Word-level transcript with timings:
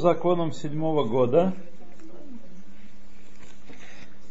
законам 0.00 0.52
седьмого 0.52 1.04
года, 1.04 1.52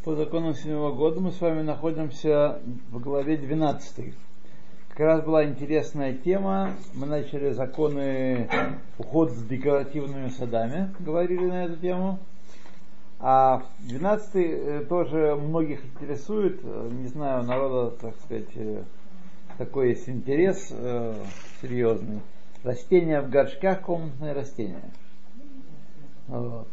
по 0.03 0.15
законам 0.15 0.55
седьмого 0.55 0.95
года 0.95 1.19
мы 1.19 1.31
с 1.31 1.39
вами 1.39 1.61
находимся 1.61 2.59
в 2.89 2.99
главе 2.99 3.38
12. 3.38 4.16
Как 4.90 5.00
раз 5.00 5.24
была 5.24 5.45
интересная 5.45 6.16
тема. 6.16 6.71
Мы 6.95 7.05
начали 7.05 7.51
законы 7.51 8.50
уход 8.97 9.32
с 9.32 9.43
декоративными 9.43 10.29
садами, 10.29 10.91
говорили 11.00 11.45
на 11.45 11.66
эту 11.66 11.76
тему. 11.78 12.18
А 13.20 13.64
12 13.82 14.36
э, 14.36 14.86
тоже 14.90 15.36
многих 15.36 15.86
интересует, 15.86 16.64
не 16.64 17.08
знаю, 17.08 17.44
народа, 17.44 17.96
так 18.02 18.16
сказать, 18.26 18.50
э, 18.56 18.84
такой 19.60 19.90
есть 19.90 20.10
интерес 20.10 20.70
э, 20.72 21.14
серьезный. 21.62 22.22
Растения 22.64 23.22
в 23.22 23.30
горшках, 23.30 23.82
комнатные 23.82 24.34
растения. 24.34 24.82
Вот. 26.30 26.68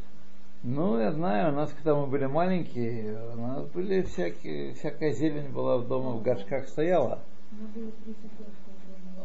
Ну, 0.62 0.98
я 0.98 1.12
знаю, 1.12 1.52
у 1.52 1.56
нас, 1.56 1.72
когда 1.72 1.94
мы 1.94 2.06
были 2.06 2.26
маленькие, 2.26 3.18
у 3.34 3.40
нас 3.40 3.64
были 3.66 4.02
всякие, 4.02 4.74
всякая 4.74 5.12
зелень 5.12 5.48
была 5.50 5.78
в 5.78 5.86
дома, 5.88 6.12
в 6.12 6.22
горшках 6.22 6.68
стояла. 6.68 7.20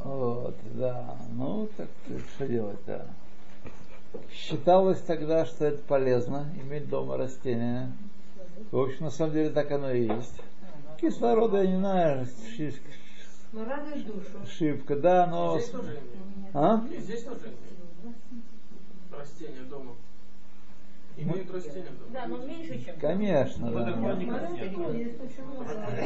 Вот, 0.04 0.56
да. 0.74 1.18
Ну, 1.34 1.68
так 1.76 1.90
что 2.36 2.48
делать, 2.48 2.80
да. 2.88 3.06
Считалось 4.32 5.02
тогда, 5.02 5.46
что 5.46 5.66
это 5.66 5.84
полезно, 5.84 6.48
иметь 6.62 6.90
дома 6.90 7.18
растения. 7.18 7.92
В 8.72 8.80
общем, 8.80 9.06
на 9.06 9.12
самом 9.12 9.34
деле 9.34 9.50
так 9.50 9.70
оно 9.72 9.92
и 9.92 10.08
есть. 10.08 10.42
Кислорода, 11.00 11.64
я 11.64 11.72
не 11.72 11.78
знаю, 11.78 12.28
но 13.52 13.66
радует 13.66 14.06
душу. 14.06 14.46
Шибка, 14.50 14.96
да, 14.96 15.28
но... 15.28 15.60
Здесь 15.60 15.72
тоже 15.72 16.00
А? 16.54 16.82
Здесь 17.00 17.24
тоже 17.24 17.54
растения 19.12 19.64
дома. 19.70 19.96
Имеют 21.22 21.54
растения. 21.54 21.86
Да, 22.12 22.28
но 22.28 22.38
меньше, 22.38 22.84
чем... 22.84 22.96
Конечно, 23.00 23.72
да. 23.72 23.92
Нет. 23.92 25.12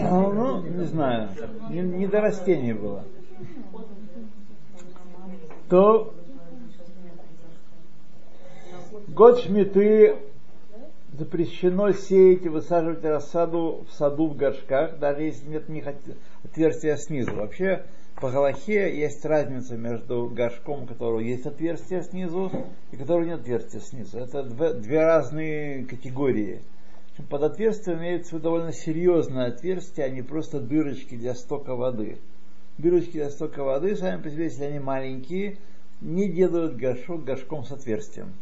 Ну, 0.02 0.62
не 0.62 0.84
знаю, 0.86 1.30
не, 1.70 1.80
не 1.82 2.08
до 2.08 2.22
растений 2.22 2.74
было. 2.74 3.04
То 5.70 6.14
год 9.08 9.40
шмиты 9.40 10.18
запрещено 11.14 11.92
сеять 11.92 12.46
и 12.46 12.50
высаживать 12.50 13.04
рассаду 13.04 13.86
в 13.90 13.94
саду 13.94 14.28
в 14.28 14.36
горшках, 14.36 15.00
даже 15.00 15.24
если 15.24 15.50
нет 15.50 15.70
них 15.70 15.86
отверстия 16.44 16.98
снизу. 16.98 17.34
Вообще, 17.36 17.86
по 18.16 18.32
Галахе 18.32 18.98
есть 18.98 19.26
разница 19.26 19.76
между 19.76 20.28
горшком, 20.28 20.84
у 20.84 20.86
которого 20.86 21.20
есть 21.20 21.46
отверстие 21.46 22.02
снизу, 22.04 22.52
и 22.92 22.96
которого 22.96 23.26
нет 23.26 23.42
отверстия 23.42 23.82
снизу. 23.82 24.18
Это 24.20 24.44
две, 24.44 24.74
две 24.74 25.02
разные 25.04 25.86
категории. 25.86 26.62
Под 27.30 27.44
отверстием 27.44 28.00
имеется 28.00 28.40
довольно 28.40 28.72
серьезное 28.72 29.48
отверстие, 29.48 30.06
а 30.06 30.10
не 30.10 30.22
просто 30.22 30.60
дырочки 30.60 31.16
для 31.16 31.36
стока 31.36 31.76
воды. 31.76 32.18
Дырочки 32.78 33.14
для 33.14 33.30
стока 33.30 33.64
воды, 33.64 33.96
сами 33.96 34.22
по 34.22 34.30
себе, 34.30 34.46
если 34.46 34.64
они 34.64 34.80
маленькие, 34.80 35.58
не 36.02 36.30
делают 36.30 36.76
горшок 36.76 37.24
горшком 37.24 37.66
с 37.66 37.72
отверстием. 37.72 38.34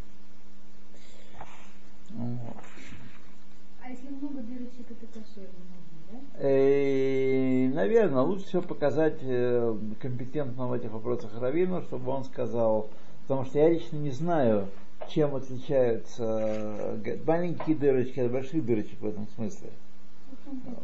А 2.12 3.90
если 3.90 4.08
много 4.10 4.42
дырочек, 4.42 4.92
это 4.92 5.08
кошерно 5.20 5.83
да? 6.14 6.48
Э, 6.48 7.68
наверное, 7.70 8.22
лучше 8.22 8.46
всего 8.46 8.62
показать 8.62 9.20
э, 9.22 9.76
компетентного 10.00 10.70
в 10.70 10.74
этих 10.74 10.92
вопросах 10.92 11.40
Равину, 11.40 11.82
чтобы 11.82 12.12
он 12.12 12.24
сказал, 12.24 12.90
потому 13.24 13.46
что 13.46 13.60
я 13.60 13.70
лично 13.70 13.98
не 13.98 14.12
знаю, 14.12 14.68
чем 15.10 15.36
отличаются 15.36 16.96
э, 17.04 17.18
маленькие 17.26 17.76
дырочки 17.76 18.20
от 18.20 18.32
больших 18.32 18.66
дырочек 18.66 19.00
в 19.00 19.08
этом 19.08 19.28
смысле. 19.36 19.70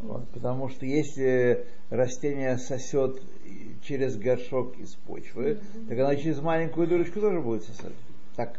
Вот, 0.02 0.28
потому 0.30 0.68
что 0.68 0.86
если 0.86 1.66
растение 1.90 2.56
сосет 2.58 3.20
через 3.82 4.16
горшок 4.16 4.78
из 4.78 4.94
почвы, 4.94 5.58
так 5.88 5.98
оно 5.98 6.14
через 6.14 6.40
маленькую 6.40 6.86
дырочку 6.86 7.20
тоже 7.20 7.40
будет 7.40 7.64
сосать. 7.64 7.92
Так, 8.36 8.58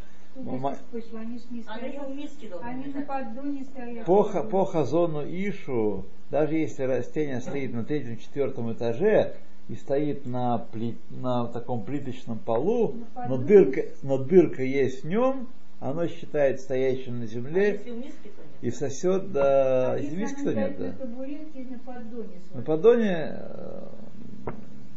По, 4.06 4.24
по 4.44 4.66
хазону 4.66 5.24
Ишу, 5.24 6.06
даже 6.30 6.56
если 6.56 6.84
растение 6.84 7.42
стоит 7.42 7.74
на 7.74 7.84
третьем, 7.84 8.18
четвертом 8.18 8.72
этаже 8.72 9.36
и 9.68 9.76
стоит 9.76 10.26
на, 10.26 10.66
пли- 10.72 10.96
на 11.10 11.48
таком 11.48 11.84
плиточном 11.84 12.40
полу, 12.40 12.96
но 13.28 13.38
дырка, 13.38 13.84
но 14.04 14.18
дырка 14.18 14.64
есть 14.64 15.04
в 15.04 15.08
нем, 15.08 15.48
оно 15.80 16.08
считает 16.08 16.60
стоящим 16.62 17.20
на 17.20 17.24
А 17.26 17.28
земле 17.28 17.78
то 17.78 17.90
нет. 17.90 18.14
и 18.62 18.72
сосет 18.72 19.32
до 19.32 19.94
А 19.94 19.98
если 19.98 20.16
зимиски, 20.16 20.42
она 20.42 20.52
то 20.52 20.58
нет. 20.58 20.78
Да. 20.78 20.92
табуретке 20.94 21.64
на 21.70 21.80
поддоне 21.80 22.42
На 22.54 22.62
поддоне 22.62 23.28
э, 23.32 23.88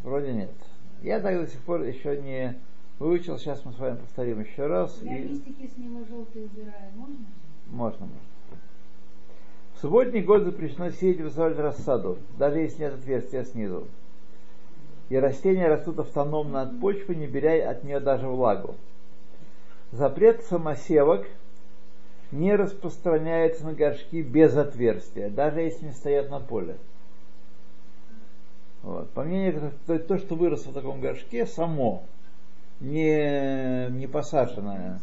вроде 0.03 0.33
нет. 0.33 0.51
Я 1.03 1.21
так 1.21 1.41
до 1.41 1.47
сих 1.47 1.61
пор 1.63 1.83
еще 1.83 2.21
не 2.21 2.55
выучил, 2.99 3.39
сейчас 3.39 3.65
мы 3.65 3.73
с 3.73 3.79
вами 3.79 3.97
повторим 3.97 4.41
еще 4.41 4.67
раз. 4.67 4.99
Я 5.03 5.19
и- 5.19 5.29
листики 5.29 5.67
с 5.67 5.77
него 5.77 6.05
желтые 6.05 6.47
убираю, 6.47 6.93
можно? 6.95 7.17
Можно, 7.71 8.07
можно. 8.07 8.19
В 9.75 9.81
субботний 9.81 10.23
год 10.23 10.45
запрещено 10.45 10.91
сеять 10.91 11.19
и 11.19 11.23
высаживать 11.23 11.59
рассаду, 11.59 12.19
даже 12.39 12.61
если 12.61 12.83
нет 12.83 12.95
отверстия 12.95 13.45
снизу. 13.45 13.89
И 15.11 15.17
растения 15.17 15.69
растут 15.69 15.99
автономно 15.99 16.63
от 16.63 16.81
почвы, 16.81 17.15
не 17.15 17.27
беря 17.27 17.71
от 17.71 17.85
нее 17.85 18.01
даже 18.01 18.27
влагу. 18.27 18.77
Запрет 19.93 20.43
самосевок 20.45 21.27
не 22.33 22.57
распространяется 22.57 23.65
на 23.65 23.75
горшки 23.75 24.23
без 24.23 24.57
отверстия, 24.57 25.29
даже 25.29 25.61
если 25.61 25.87
они 25.87 25.95
стоят 25.95 26.31
на 26.31 26.41
поле. 26.41 26.77
Вот. 28.83 29.11
По 29.11 29.23
мнению, 29.23 29.73
то, 29.87 29.99
то, 29.99 30.19
что 30.19 30.35
выросло 30.35 30.71
в 30.71 30.75
таком 30.75 31.01
горшке, 31.01 31.47
само, 31.47 32.03
не, 32.81 33.89
не 33.91 34.07
посаженное, 34.07 35.01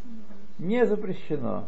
не 0.57 0.85
запрещено. 0.85 1.67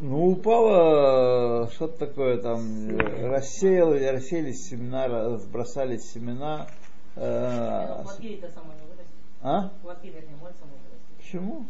Ну, 0.00 0.32
упало 0.32 1.68
что-то 1.70 2.06
такое 2.06 2.38
там, 2.38 2.98
рассеяло, 2.98 3.94
рассеялись 3.94 4.68
семена, 4.68 5.06
разбросались 5.06 6.10
семена. 6.10 6.66
Э, 7.16 8.02
а? 9.40 9.70
Может 9.84 10.54
само 10.54 10.72
вырасти. 10.72 11.14
Почему? 11.16 11.66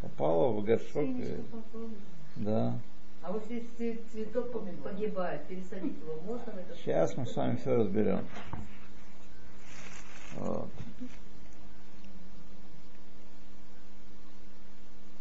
Попало 0.00 0.52
в 0.52 0.64
горшок. 0.64 1.04
И-. 1.04 1.44
Да. 2.36 2.78
А 3.22 3.32
вот 3.32 3.42
если 3.50 4.02
цветок 4.12 4.52
погибает, 4.82 5.44
пересадить 5.46 5.98
его 5.98 6.20
можно? 6.24 6.52
Сейчас 6.76 7.16
мы 7.16 7.26
с 7.26 7.36
вами 7.36 7.56
все 7.56 7.76
разберем. 7.76 8.24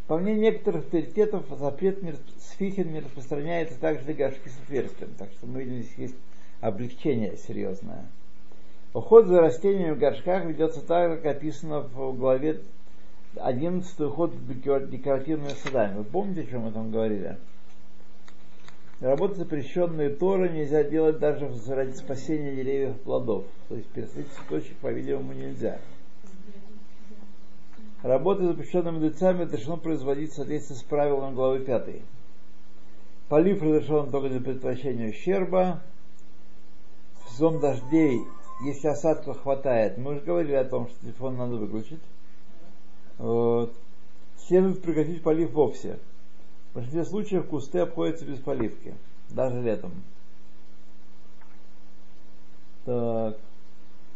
По 0.08 0.18
мнению 0.18 0.42
некоторых 0.42 0.86
авторитетов, 0.86 1.46
запрет 1.60 2.02
не 2.02 2.10
расп- 2.10 2.40
с 2.40 2.52
фихин 2.58 2.92
не 2.92 3.00
распространяется 3.00 3.80
также 3.80 4.06
для 4.06 4.16
горшки 4.16 4.50
с 4.50 4.58
отверстием. 4.64 5.12
Так 5.20 5.30
что 5.34 5.46
мы 5.46 5.64
видим, 5.64 5.84
здесь 5.84 5.98
есть 5.98 6.16
облегчение 6.62 7.38
серьезное. 7.38 8.06
Уход 8.94 9.28
за 9.28 9.40
растениями 9.40 9.92
в 9.92 10.00
горшках 10.00 10.46
ведется 10.46 10.82
так, 10.82 11.22
как 11.22 11.36
описано 11.38 11.82
в 11.82 12.18
главе 12.18 12.62
11 13.36 14.00
уход 14.02 14.34
в 14.34 14.52
декор- 14.52 14.88
декоративными 14.88 15.54
садами. 15.64 16.00
Вы 16.00 16.04
помните, 16.06 16.42
о 16.42 16.46
чем 16.48 16.62
мы 16.62 16.72
там 16.72 16.90
говорили? 16.90 17.38
Работы, 19.00 19.36
запрещенные 19.36 20.10
Торы, 20.10 20.50
нельзя 20.50 20.84
делать 20.84 21.20
даже 21.20 21.50
ради 21.70 21.94
спасения 21.94 22.54
деревьев 22.54 22.98
и 22.98 23.00
плодов. 23.00 23.46
То 23.70 23.76
есть 23.76 23.88
пересадить 23.90 24.28
цветочек, 24.34 24.76
по-видимому, 24.78 25.32
нельзя. 25.32 25.80
Работы, 28.04 28.46
запрещенные 28.46 28.92
мудрецами, 28.92 29.44
разрешено 29.44 29.78
производить 29.78 30.32
в 30.32 30.36
соответствии 30.36 30.76
с 30.76 30.84
правилами 30.84 31.34
главы 31.34 31.60
5. 31.60 32.02
Полив 33.30 33.62
разрешен 33.62 34.10
только 34.10 34.30
для 34.30 34.42
предотвращения 34.42 35.10
ущерба. 35.10 35.82
В 37.24 37.30
сезон 37.30 37.60
дождей, 37.60 38.20
если 38.66 38.88
осадков 38.88 39.42
хватает, 39.42 39.98
мы 39.98 40.16
уже 40.16 40.22
говорили 40.22 40.56
о 40.56 40.66
том, 40.66 40.90
что 40.90 41.00
телефон 41.02 41.38
надо 41.38 41.56
выключить. 41.56 42.02
Вот. 43.18 43.74
Следует 44.38 44.82
прекратить 44.82 45.24
полив 45.24 45.52
вовсе. 45.52 46.00
В 46.72 46.76
большинстве 46.76 47.06
случаев 47.06 47.48
кусты 47.48 47.80
обходятся 47.80 48.26
без 48.26 48.40
поливки, 48.40 48.94
даже 49.30 49.62
летом. 49.62 49.92
Так. 52.86 53.38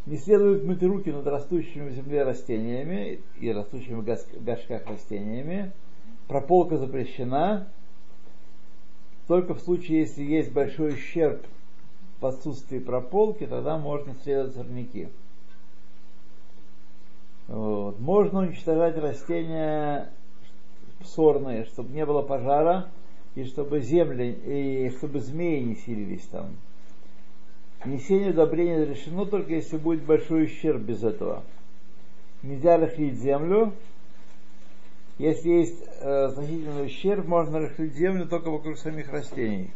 Не 0.05 0.17
следует 0.17 0.65
мыть 0.65 0.83
руки 0.83 1.11
над 1.11 1.25
растущими 1.27 1.89
в 1.89 1.93
земле 1.93 2.23
растениями 2.23 3.21
и 3.39 3.51
растущими 3.51 3.95
в 3.95 4.43
горшках 4.43 4.85
растениями. 4.85 5.71
Прополка 6.27 6.77
запрещена 6.77 7.67
только 9.27 9.53
в 9.53 9.61
случае, 9.61 10.01
если 10.01 10.23
есть 10.23 10.51
большой 10.51 10.95
ущерб 10.95 11.45
в 12.19 12.25
отсутствии 12.25 12.79
прополки, 12.79 13.45
тогда 13.45 13.77
можно 13.77 14.13
следовать 14.23 14.55
сорняки. 14.55 15.07
Вот. 17.47 17.99
Можно 17.99 18.39
уничтожать 18.39 18.97
растения 18.97 20.09
сорные, 21.03 21.65
чтобы 21.65 21.93
не 21.93 22.05
было 22.05 22.21
пожара, 22.21 22.89
и 23.35 23.45
чтобы 23.45 23.81
земли, 23.81 24.31
и 24.31 24.89
чтобы 24.97 25.19
змеи 25.19 25.61
не 25.61 25.75
селились 25.75 26.25
там. 26.27 26.55
Внесение 27.83 28.31
удобрения 28.31 28.83
разрешено 28.83 29.25
только 29.25 29.53
если 29.53 29.77
будет 29.77 30.03
большой 30.03 30.45
ущерб 30.45 30.81
без 30.81 31.03
этого. 31.03 31.43
Нельзя 32.41 32.77
рыхлить 32.77 33.19
землю. 33.19 33.73
Если 35.17 35.49
есть 35.49 35.83
э, 35.99 36.29
значительный 36.29 36.85
ущерб, 36.85 37.27
можно 37.27 37.59
рыхлить 37.59 37.93
землю 37.93 38.27
только 38.27 38.49
вокруг 38.49 38.77
самих 38.77 39.09
растений. 39.11 39.71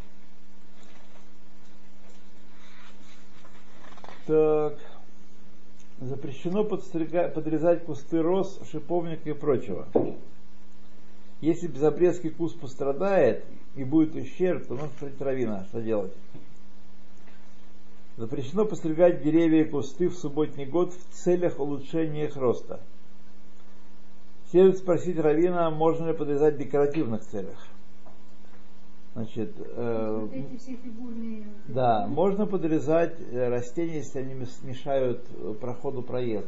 Так. 4.25 4.78
Запрещено 6.00 6.64
подстрига- 6.64 7.30
подрезать 7.30 7.84
кусты 7.86 8.22
роз, 8.22 8.60
шиповника 8.69 9.30
и 9.30 9.34
прочего. 9.34 9.88
Если 11.42 11.68
безобрезкий 11.68 12.31
куст 12.31 12.60
пострадает 12.60 13.45
и 13.75 13.84
будет 13.84 14.16
ущерб, 14.16 14.68
то 14.68 14.74
нужно 14.74 14.89
смотреть 14.98 15.22
равина, 15.22 15.66
что 15.66 15.81
делать. 15.81 16.13
Запрещено 18.18 18.66
постригать 18.66 19.22
деревья 19.22 19.62
и 19.62 19.69
кусты 19.69 20.10
в 20.10 20.16
субботний 20.16 20.66
год 20.66 20.94
в 20.94 21.13
целях 21.13 21.60
улучшения 21.60 22.25
их 22.25 22.36
роста. 22.36 22.81
Следует 24.50 24.78
спросить 24.78 25.19
Равина, 25.19 25.69
можно 25.69 26.07
ли 26.07 26.13
подрезать 26.13 26.56
в 26.56 26.57
декоративных 26.57 27.22
целях. 27.25 27.57
Значит, 29.13 29.51
э, 29.57 30.28
фигурные... 30.83 31.48
да, 31.68 32.07
можно 32.07 32.45
подрезать 32.45 33.19
э, 33.19 33.50
растения, 33.50 33.98
если 33.98 34.19
они 34.19 34.36
мешают 34.62 35.25
э, 35.31 35.54
проходу 35.60 36.01
проезда. 36.01 36.48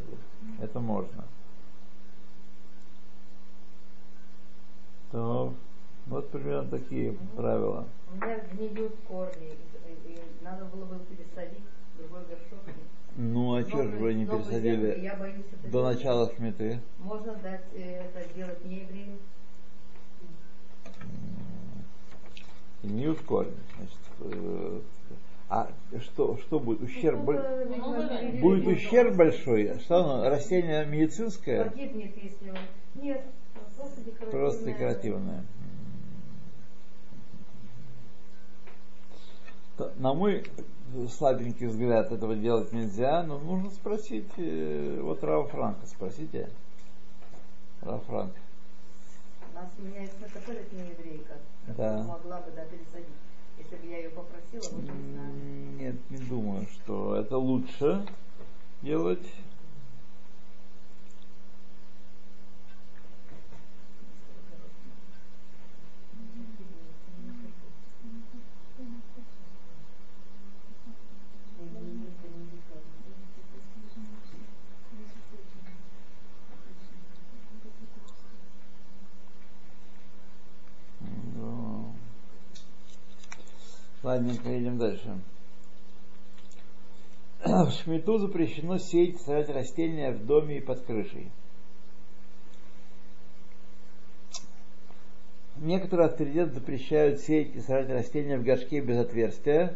Это 0.61 0.79
можно. 0.79 1.25
То, 5.11 5.53
вот 6.07 6.29
примерно 6.29 6.69
такие 6.69 7.13
правила. 7.35 7.87
У 8.11 8.15
меня 8.15 8.39
гниют 8.51 8.95
корни, 9.07 9.53
и, 10.05 10.19
надо 10.43 10.65
было 10.65 10.85
бы 10.85 10.99
пересадить 11.05 11.63
в 11.95 11.97
другой 11.99 12.21
горшок. 12.21 12.59
Ну 13.15 13.55
а 13.55 13.63
что 13.63 13.83
же 13.83 13.89
вы 13.97 14.13
не 14.13 14.25
землю, 14.25 14.37
пересадили 14.43 14.99
Я 15.01 15.15
боюсь 15.15 15.45
это 15.51 15.63
до 15.63 15.69
делать. 15.71 15.95
начала 15.97 16.31
шмиты? 16.35 16.79
Можно 16.99 17.33
дать 17.35 17.65
э, 17.73 18.03
это 18.15 18.33
делать 18.35 18.63
не 18.65 18.81
еврею. 18.81 19.17
Гниют 22.83 23.19
корни. 23.21 23.51
Значит, 23.77 23.97
э, 24.21 24.79
а 25.49 25.69
что, 26.01 26.37
что 26.37 26.59
будет? 26.59 26.81
Ущерб, 26.81 27.19
боль- 27.19 27.41
Будет 28.39 28.63
будет 28.63 28.67
ущерб 28.77 29.15
большой? 29.15 29.79
Что 29.79 29.97
оно? 29.97 30.29
Растение 30.29 30.85
медицинское? 30.85 31.65
Погибнет, 31.65 32.15
если 32.15 32.51
он... 32.51 32.57
Нет, 32.95 33.23
просто. 33.79 34.73
Т- 39.77 39.91
На 39.97 40.13
мой 40.13 40.45
слабенький 41.09 41.67
взгляд 41.67 42.11
этого 42.11 42.35
делать 42.35 42.71
нельзя, 42.73 43.23
но 43.23 43.39
нужно 43.39 43.69
спросить, 43.69 44.27
э, 44.37 44.99
вот 45.01 45.23
Рава 45.23 45.47
Франка, 45.47 45.85
спросите. 45.87 46.49
Рава 47.81 47.99
Франк. 48.01 48.33
У 49.51 49.55
нас 49.55 49.69
у 49.77 49.81
меня 49.81 50.01
есть 50.01 50.19
накопилась 50.19 50.71
не 50.71 50.81
еврейка, 50.89 51.37
Да. 51.77 52.03
могла 52.03 52.41
бы 52.41 52.51
да, 52.55 52.65
пересадить. 52.65 53.07
Если 53.57 53.75
бы 53.75 53.87
я 53.87 53.97
ее 53.97 54.09
попросила, 54.09 54.61
вот 54.75 54.83
не 54.83 55.13
знаю. 55.13 55.33
Нет, 55.77 55.95
не 56.09 56.17
думаю, 56.17 56.65
что 56.67 57.15
это 57.15 57.37
лучше 57.37 58.05
делать. 58.81 59.27
Да. 83.98 83.98
Ладненько, 84.09 84.59
идем 84.59 84.79
дальше. 84.79 85.19
В 87.45 87.69
шмиту 87.69 88.17
запрещено 88.17 88.79
сеять 88.79 89.21
сажать 89.21 89.49
растения 89.49 90.11
в 90.11 90.25
доме 90.25 90.57
и 90.57 90.61
под 90.61 90.81
крышей. 90.81 91.29
Некоторые 95.57 96.07
авторитеты 96.07 96.53
запрещают 96.53 97.19
сеять 97.19 97.55
и 97.55 97.61
сажать 97.61 97.91
растения 97.91 98.39
в 98.39 98.43
горшке 98.43 98.79
без 98.79 98.97
отверстия, 98.97 99.75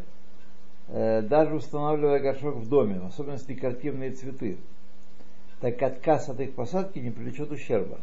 э, 0.88 1.22
даже 1.22 1.54
устанавливая 1.54 2.18
горшок 2.18 2.56
в 2.56 2.68
доме, 2.68 2.98
в 2.98 3.06
особенности 3.06 3.52
декоративные 3.52 4.10
цветы, 4.10 4.58
так 5.60 5.78
как 5.78 5.92
отказ 5.92 6.28
от 6.28 6.40
их 6.40 6.56
посадки 6.56 6.98
не 6.98 7.12
привлечет 7.12 7.52
ущерба. 7.52 8.00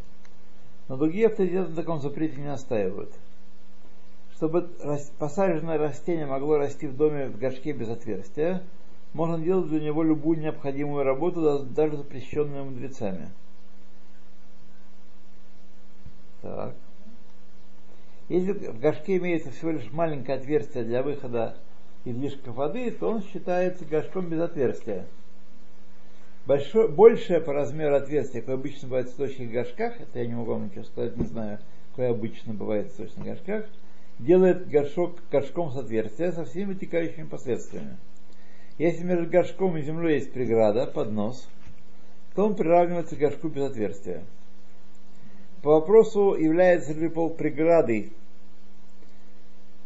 Но 0.88 0.96
другие 0.96 1.28
авторитеты 1.28 1.72
на 1.72 1.76
таком 1.76 2.00
запрете 2.00 2.38
не 2.38 2.48
настаивают. 2.48 3.12
Чтобы 4.42 4.72
посаженное 5.20 5.78
растение 5.78 6.26
могло 6.26 6.58
расти 6.58 6.88
в 6.88 6.98
доме 6.98 7.28
в 7.28 7.38
горшке 7.38 7.74
без 7.74 7.90
отверстия, 7.90 8.64
можно 9.14 9.38
делать 9.38 9.70
для 9.70 9.80
него 9.80 10.02
любую 10.02 10.40
необходимую 10.40 11.04
работу, 11.04 11.44
да- 11.44 11.60
даже 11.60 11.98
запрещенную 11.98 12.66
мудрецами. 12.66 13.30
Так. 16.42 16.74
Если 18.30 18.54
в 18.54 18.80
горшке 18.80 19.18
имеется 19.18 19.52
всего 19.52 19.74
лишь 19.74 19.92
маленькое 19.92 20.40
отверстие 20.40 20.86
для 20.86 21.04
выхода 21.04 21.58
излишков 22.04 22.56
воды, 22.56 22.90
то 22.90 23.10
он 23.12 23.22
считается 23.22 23.86
горшком 23.86 24.28
без 24.28 24.42
отверстия. 24.42 25.06
Большое, 26.48 26.88
большее 26.88 27.42
по 27.42 27.54
размеру 27.54 27.96
отверстие, 27.96 28.42
какое 28.42 28.56
обычно 28.56 28.88
бывает 28.88 29.08
в 29.08 29.12
сточных 29.12 29.52
горшках, 29.52 30.02
это 30.02 30.18
я 30.18 30.26
не 30.26 30.34
могу 30.34 30.54
вам 30.54 30.66
ничего 30.66 30.84
сказать, 30.84 31.16
не 31.16 31.26
знаю, 31.26 31.60
какое 31.92 32.10
обычно 32.10 32.56
бывает 32.56 32.88
в 32.88 32.94
сточных 32.94 33.24
горшках, 33.24 33.66
делает 34.22 34.70
горшок 34.70 35.18
горшком 35.32 35.72
с 35.72 35.78
отверстия 35.78 36.32
со 36.32 36.46
всеми 36.46 36.74
вытекающими 36.74 37.28
последствиями. 37.28 37.98
Если 38.78 39.04
между 39.04 39.30
горшком 39.30 39.78
и 39.78 39.82
землей 39.82 40.16
есть 40.16 40.32
преграда, 40.32 40.86
поднос, 40.86 41.48
то 42.36 42.46
он 42.46 42.56
приравнивается 42.56 43.16
к 43.16 43.20
горшку 43.20 43.50
без 43.50 43.64
отверстия. 43.64 44.24
По 45.62 45.72
вопросу, 45.72 46.36
является 46.36 46.94
ли 46.94 47.10
пол 47.10 47.32
преградой, 47.32 48.12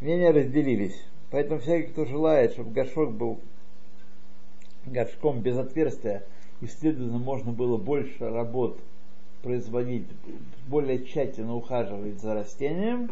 мнения 0.00 0.30
разделились. 0.30 1.02
Поэтому 1.30 1.60
всякий, 1.60 1.90
кто 1.90 2.04
желает, 2.04 2.52
чтобы 2.52 2.70
горшок 2.70 3.12
был 3.12 3.40
горшком 4.86 5.40
без 5.40 5.58
отверстия, 5.58 6.22
и, 6.60 6.66
следовательно, 6.66 7.18
можно 7.18 7.52
было 7.52 7.76
больше 7.76 8.30
работ 8.30 8.78
производить, 9.42 10.06
более 10.68 11.04
тщательно 11.04 11.54
ухаживать 11.54 12.20
за 12.20 12.34
растением, 12.34 13.10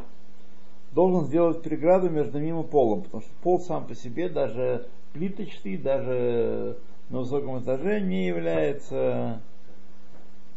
должен 0.94 1.26
сделать 1.26 1.62
преграду 1.62 2.08
между 2.08 2.38
ним 2.38 2.60
и 2.60 2.64
полом, 2.64 3.02
потому 3.02 3.22
что 3.22 3.32
пол 3.42 3.60
сам 3.60 3.86
по 3.86 3.94
себе, 3.94 4.28
даже 4.28 4.86
плиточный, 5.12 5.76
даже 5.76 6.78
на 7.10 7.18
высоком 7.20 7.60
этаже, 7.62 8.00
не 8.00 8.26
является 8.26 9.42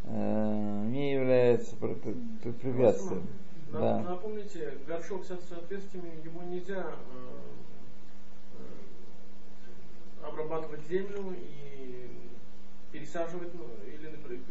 э, 0.04 0.86
не 0.88 1.14
является 1.14 1.76
пр- 1.76 1.96
пр- 1.96 2.16
пр- 2.44 2.54
препятствием. 2.54 3.28
На- 3.72 3.80
Да. 3.80 4.00
Напомните, 4.04 4.78
горшок 4.88 5.26
с 5.26 5.28
с 5.28 5.52
отверстиями, 5.52 6.12
его 6.24 6.42
нельзя 6.44 6.86
э, 6.86 6.94
э, 8.54 10.26
обрабатывать 10.26 10.88
землю 10.88 11.36
и 11.36 12.08
пересаживать, 12.92 13.54
ну, 13.56 13.66
или 13.86 14.08
например, 14.10 14.42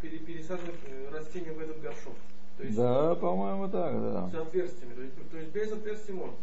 пере- 0.00 0.18
пересаживать 0.18 0.76
э, 0.86 1.08
растения 1.10 1.52
в 1.52 1.58
этот 1.58 1.80
горшок. 1.80 2.14
То 2.58 2.64
есть 2.64 2.76
Да, 2.76 3.14
по-моему, 3.16 3.68
так, 3.68 3.92
да. 3.92 4.30
с 4.30 4.34
отверстиями. 4.34 4.94
То 4.94 5.02
есть, 5.02 5.30
то 5.30 5.36
есть 5.38 5.50
без 5.52 5.72
отверстий 5.72 6.14
можно. 6.14 6.34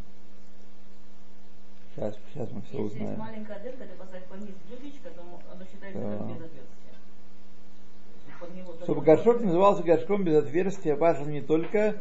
Сейчас, 1.96 2.16
сейчас 2.34 2.52
мы 2.52 2.62
все 2.62 2.72
Если 2.84 2.84
есть 2.84 2.96
узнаем. 2.96 3.20
маленькая 3.20 3.60
дырка, 3.64 3.84
ты 3.86 3.96
поставить 3.98 4.26
под 4.26 4.40
низ 4.42 4.56
дудочка, 4.70 5.10
то 5.12 5.22
оно 5.52 5.66
считается 5.66 6.00
Да. 6.02 6.18
как 6.18 6.28
без 6.28 6.36
отверстия. 6.36 6.64
Чтобы 8.84 9.02
горшок 9.02 9.34
можно 9.36 9.46
назывался 9.48 9.84
горшком 9.84 10.24
без 10.24 10.36
отверстия, 10.44 10.96
важно 10.96 11.30
не 11.30 11.42
только, 11.42 11.96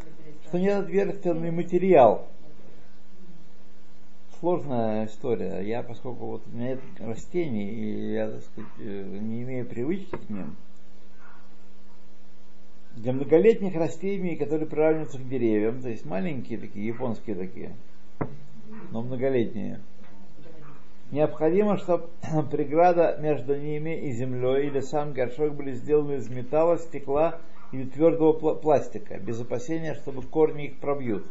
что 0.48 0.58
нет 0.58 0.84
отверстия, 0.84 1.34
но 1.34 1.46
и 1.46 1.50
материал. 1.50 2.26
Сложная 4.40 5.06
история. 5.06 5.60
Я, 5.60 5.82
поскольку 5.84 6.26
вот 6.26 6.42
у 6.46 6.50
меня 6.56 6.70
нет 6.70 6.80
растений, 6.98 7.70
и 7.70 8.12
я, 8.14 8.28
так 8.30 8.42
сказать, 8.42 8.70
э, 8.80 9.02
не 9.20 9.42
имею 9.42 9.66
привычки 9.66 10.16
к 10.16 10.28
ним, 10.30 10.56
для 12.96 13.12
многолетних 13.12 13.74
растений, 13.74 14.36
которые 14.36 14.68
приравниваются 14.68 15.18
к 15.18 15.28
деревьям, 15.28 15.80
то 15.80 15.88
есть 15.88 16.04
маленькие 16.04 16.58
такие, 16.58 16.86
японские 16.86 17.36
такие, 17.36 17.76
но 18.90 19.02
многолетние, 19.02 19.80
Необходимо, 21.12 21.76
чтобы 21.76 22.08
преграда 22.50 23.18
между 23.20 23.54
ними 23.54 24.08
и 24.08 24.12
землей 24.12 24.68
или 24.68 24.80
сам 24.80 25.12
горшок 25.12 25.54
были 25.54 25.72
сделаны 25.72 26.14
из 26.14 26.30
металла, 26.30 26.78
стекла 26.78 27.38
или 27.70 27.84
твердого 27.84 28.38
пла- 28.38 28.58
пластика, 28.58 29.18
без 29.18 29.38
опасения, 29.38 29.92
чтобы 29.94 30.22
корни 30.22 30.68
их 30.68 30.78
пробьют. 30.78 31.26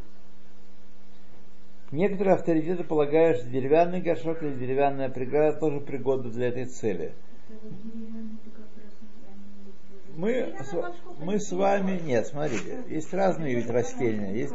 Некоторые 1.92 2.36
авторитеты 2.36 2.84
полагают, 2.84 3.40
что 3.40 3.50
деревянный 3.50 4.02
горшок 4.02 4.44
или 4.44 4.54
деревянная 4.54 5.10
преграда 5.10 5.60
тоже 5.60 5.80
пригодны 5.80 6.30
для 6.30 6.50
этой 6.50 6.66
цели. 6.66 7.14
Мы, 10.16 10.54
мы 11.20 11.40
с 11.40 11.52
вами, 11.52 12.00
нет, 12.04 12.28
смотрите, 12.28 12.84
есть 12.90 13.14
разные 13.14 13.56
ведь 13.56 13.70
растения. 13.70 14.34
Есть, 14.34 14.54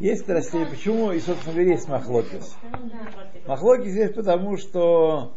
есть 0.00 0.28
растения, 0.28 0.66
почему 0.66 1.12
и, 1.12 1.20
собственно 1.20 1.54
говоря, 1.54 1.72
есть 1.72 1.88
махлокис. 1.88 2.56
Махлоки 3.46 3.88
здесь 3.88 4.12
потому, 4.12 4.56
что 4.56 5.32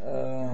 э, 0.00 0.48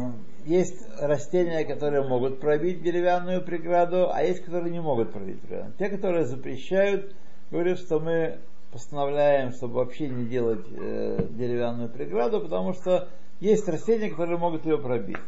есть 0.45 0.85
растения, 0.99 1.65
которые 1.65 2.07
могут 2.09 2.41
пробить 2.41 2.83
деревянную 2.83 3.45
преграду, 3.45 4.11
а 4.13 4.23
есть, 4.23 4.45
которые 4.45 4.73
не 4.73 4.81
могут 4.81 5.13
пробить 5.13 5.41
преграду. 5.41 5.73
Те, 5.79 5.89
которые 5.89 6.25
запрещают, 6.25 7.15
говорят, 7.51 7.79
что 7.79 8.01
мы 8.01 8.39
постановляем, 8.73 9.53
чтобы 9.53 9.75
вообще 9.75 10.09
не 10.09 10.27
делать 10.27 10.67
э, 10.71 11.27
деревянную 11.31 11.89
преграду, 11.91 12.41
потому 12.41 12.75
что 12.75 13.09
есть 13.41 13.69
растения, 13.69 14.11
которые 14.11 14.39
могут 14.39 14.67
ее 14.67 14.79
пробить. 14.79 15.19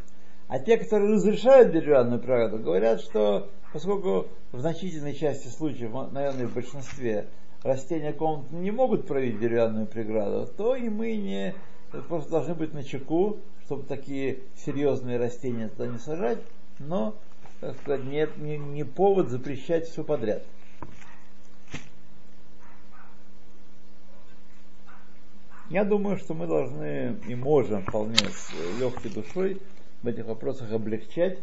А 0.50 0.59
те, 0.59 0.78
которые 0.78 1.14
разрешают 1.14 1.71
деревянную 1.71 2.19
преграду, 2.19 2.59
говорят, 2.59 3.00
что 3.00 3.49
поскольку 3.73 4.26
в 4.50 4.59
значительной 4.59 5.14
части 5.14 5.47
случаев, 5.47 5.92
наверное, 6.11 6.49
в 6.49 6.52
большинстве, 6.54 7.28
растения 7.62 8.12
комнаты 8.12 8.57
не 8.57 8.73
могут 8.73 9.07
пробить 9.07 9.38
деревянную 9.38 9.87
преграду, 9.87 10.52
то 10.57 10.75
и 10.75 10.88
мы 10.88 11.14
не 11.14 11.54
просто 12.09 12.33
должны 12.33 12.54
быть 12.54 12.75
на 12.75 12.83
чеку, 12.83 13.38
чтобы 13.66 13.85
такие 13.85 14.40
серьезные 14.57 15.19
растения 15.19 15.69
туда 15.69 15.87
не 15.87 15.99
сажать, 15.99 16.40
но, 16.80 17.14
так 17.61 17.76
сказать, 17.76 18.04
нет, 18.07 18.37
не, 18.37 18.59
не 18.59 18.83
повод 18.83 19.28
запрещать 19.28 19.87
все 19.87 20.02
подряд. 20.02 20.42
Я 25.69 25.85
думаю, 25.85 26.16
что 26.19 26.35
мы 26.35 26.49
должны 26.49 27.21
и 27.28 27.37
можем 27.37 27.85
вполне 27.85 28.16
с 28.16 28.52
легкой 28.80 29.12
душой 29.12 29.61
в 30.02 30.07
этих 30.07 30.26
вопросах 30.26 30.73
облегчать. 30.73 31.38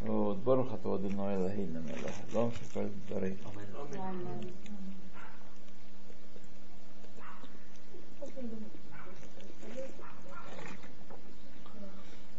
Вот, 0.00 0.38
Барух 0.38 0.72
Атваду 0.72 1.10
Ноэла 1.10 1.48
Гейна 1.50 1.78
Мелах. 1.78 2.12
Дом 2.32 2.52
Шикаль 2.52 2.90
Дары. 3.08 3.36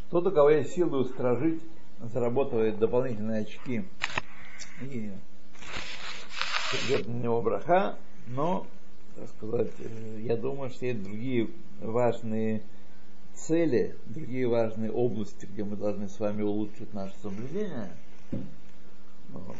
Тот, 0.10 0.26
у 0.26 0.32
кого 0.32 0.50
есть 0.52 0.72
силы 0.72 1.00
устражить, 1.00 1.62
зарабатывает 2.00 2.80
дополнительные 2.80 3.42
очки 3.42 3.84
и 4.82 5.12
придет 6.72 7.08
на 7.08 7.14
него 7.14 7.42
браха, 7.42 7.98
но, 8.28 8.66
так 9.16 9.28
сказать, 9.30 9.72
э, 9.80 10.22
я 10.22 10.38
думаю, 10.38 10.70
что 10.70 10.86
есть 10.86 11.04
другие 11.04 11.50
важные 11.82 12.62
цели, 13.38 13.96
другие 14.06 14.48
важные 14.48 14.92
области, 14.92 15.46
где 15.46 15.64
мы 15.64 15.76
должны 15.76 16.10
с 16.10 16.20
вами 16.20 16.42
улучшить 16.42 16.94
наше 16.94 17.14
соблюдение. 17.22 17.92
Вот. 19.30 19.58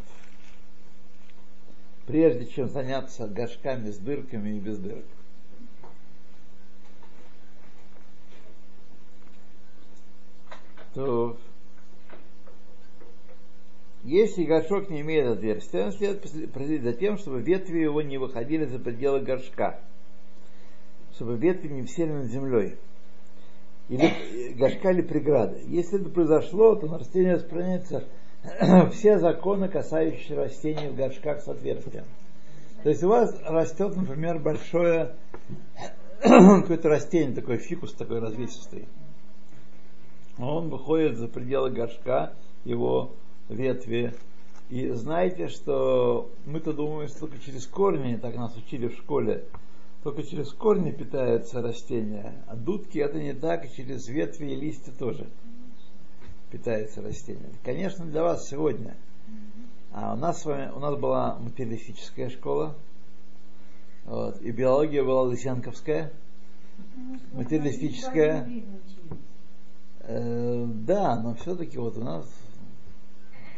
Прежде 2.06 2.48
чем 2.48 2.70
заняться 2.70 3.28
горшками 3.28 3.92
с 3.92 3.98
дырками 3.98 4.58
и 4.58 4.60
без 4.60 4.78
дырок. 4.80 5.06
То 10.94 11.38
если 14.04 14.46
горшок 14.46 14.90
не 14.90 15.02
имеет 15.02 15.28
отверстия, 15.28 15.92
следует 15.92 16.22
проследить 16.54 16.84
за 16.84 16.94
тем, 16.94 17.18
чтобы 17.18 17.42
ветви 17.42 17.80
его 17.80 18.02
не 18.02 18.18
выходили 18.18 18.66
за 18.66 18.80
пределы 18.80 19.20
горшка, 19.20 19.80
чтобы 21.14 21.38
ветви 21.38 21.68
не 21.68 21.84
всели 21.84 22.14
над 22.14 22.28
землей 22.28 22.78
или 23.90 24.54
горшка 24.56 24.92
или 24.92 25.02
преграды. 25.02 25.62
Если 25.68 26.00
это 26.00 26.10
произошло, 26.10 26.76
то 26.76 26.88
на 26.88 26.98
растение 26.98 27.36
распространяются 27.36 28.04
все 28.92 29.20
законы, 29.20 29.70
касающиеся 29.70 30.36
растений 30.36 30.90
в 30.90 30.96
горшках 30.96 31.42
с 31.42 31.48
отверстием. 31.48 32.06
То 32.84 32.90
есть 32.90 33.04
у 33.04 33.10
вас 33.10 33.36
растет, 33.44 33.96
например, 33.96 34.40
большое 34.40 35.16
какое-то 36.22 36.90
растение, 36.90 37.36
такой 37.36 37.58
фикус 37.58 37.94
такой 37.94 38.20
развесистый. 38.20 38.88
Он 40.38 40.70
выходит 40.70 41.18
за 41.18 41.28
пределы 41.28 41.72
горшка, 41.72 42.34
его 42.64 43.12
ветви. 43.50 44.14
И 44.70 44.90
знаете, 44.90 45.48
что 45.48 46.30
мы-то 46.46 46.74
думаем, 46.74 47.08
что 47.08 47.22
только 47.22 47.40
через 47.40 47.66
корни, 47.66 48.18
так 48.18 48.36
нас 48.36 48.56
учили 48.58 48.88
в 48.88 48.98
школе, 48.98 49.46
только 50.08 50.24
через 50.24 50.54
корни 50.54 50.92
питаются 50.92 51.62
растения. 51.62 52.34
А 52.48 52.56
дудки 52.56 52.98
это 52.98 53.20
не 53.20 53.34
так, 53.34 53.66
и 53.66 53.76
через 53.76 54.08
ветви 54.08 54.46
и 54.46 54.56
листья 54.56 54.94
тоже 54.94 55.28
питается 56.50 57.02
растение. 57.02 57.50
Конечно, 57.62 58.06
для 58.06 58.24
вас 58.24 58.48
сегодня. 58.48 58.96
А 59.92 60.14
у 60.14 60.16
нас 60.16 60.42
с 60.42 60.46
вами, 60.46 60.72
у 60.72 60.80
нас 60.80 60.98
была 60.98 61.38
материалистическая 61.40 62.30
школа, 62.30 62.78
вот, 64.06 64.42
и 64.42 64.50
биология 64.52 65.04
была 65.04 65.24
лысенковская, 65.24 66.14
материалистическая. 67.34 68.50
Э, 70.04 70.66
да, 70.86 71.20
но 71.20 71.36
все-таки 71.36 71.78
вот 71.78 71.98
у 71.98 72.02
нас 72.06 72.26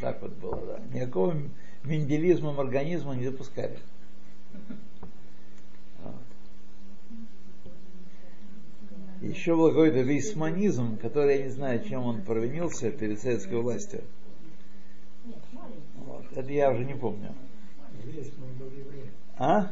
так 0.02 0.20
вот 0.24 0.32
было, 0.32 0.66
да. 0.66 0.80
Никакого 0.98 1.36
менделизма 1.84 2.60
организма 2.60 3.14
не 3.14 3.30
допускали. 3.30 3.78
Еще 9.22 9.56
был 9.56 9.70
какой-то 9.70 10.00
вейсманизм, 10.00 10.98
который 10.98 11.38
я 11.40 11.44
не 11.44 11.50
знаю, 11.50 11.84
чем 11.84 12.04
он 12.04 12.22
провинился 12.22 12.90
перед 12.90 13.20
советской 13.20 13.62
властью. 13.62 14.04
Вот. 15.96 16.26
Это 16.34 16.52
я 16.52 16.72
уже 16.72 16.86
не 16.86 16.96
помню. 16.96 17.34
А? 19.38 19.70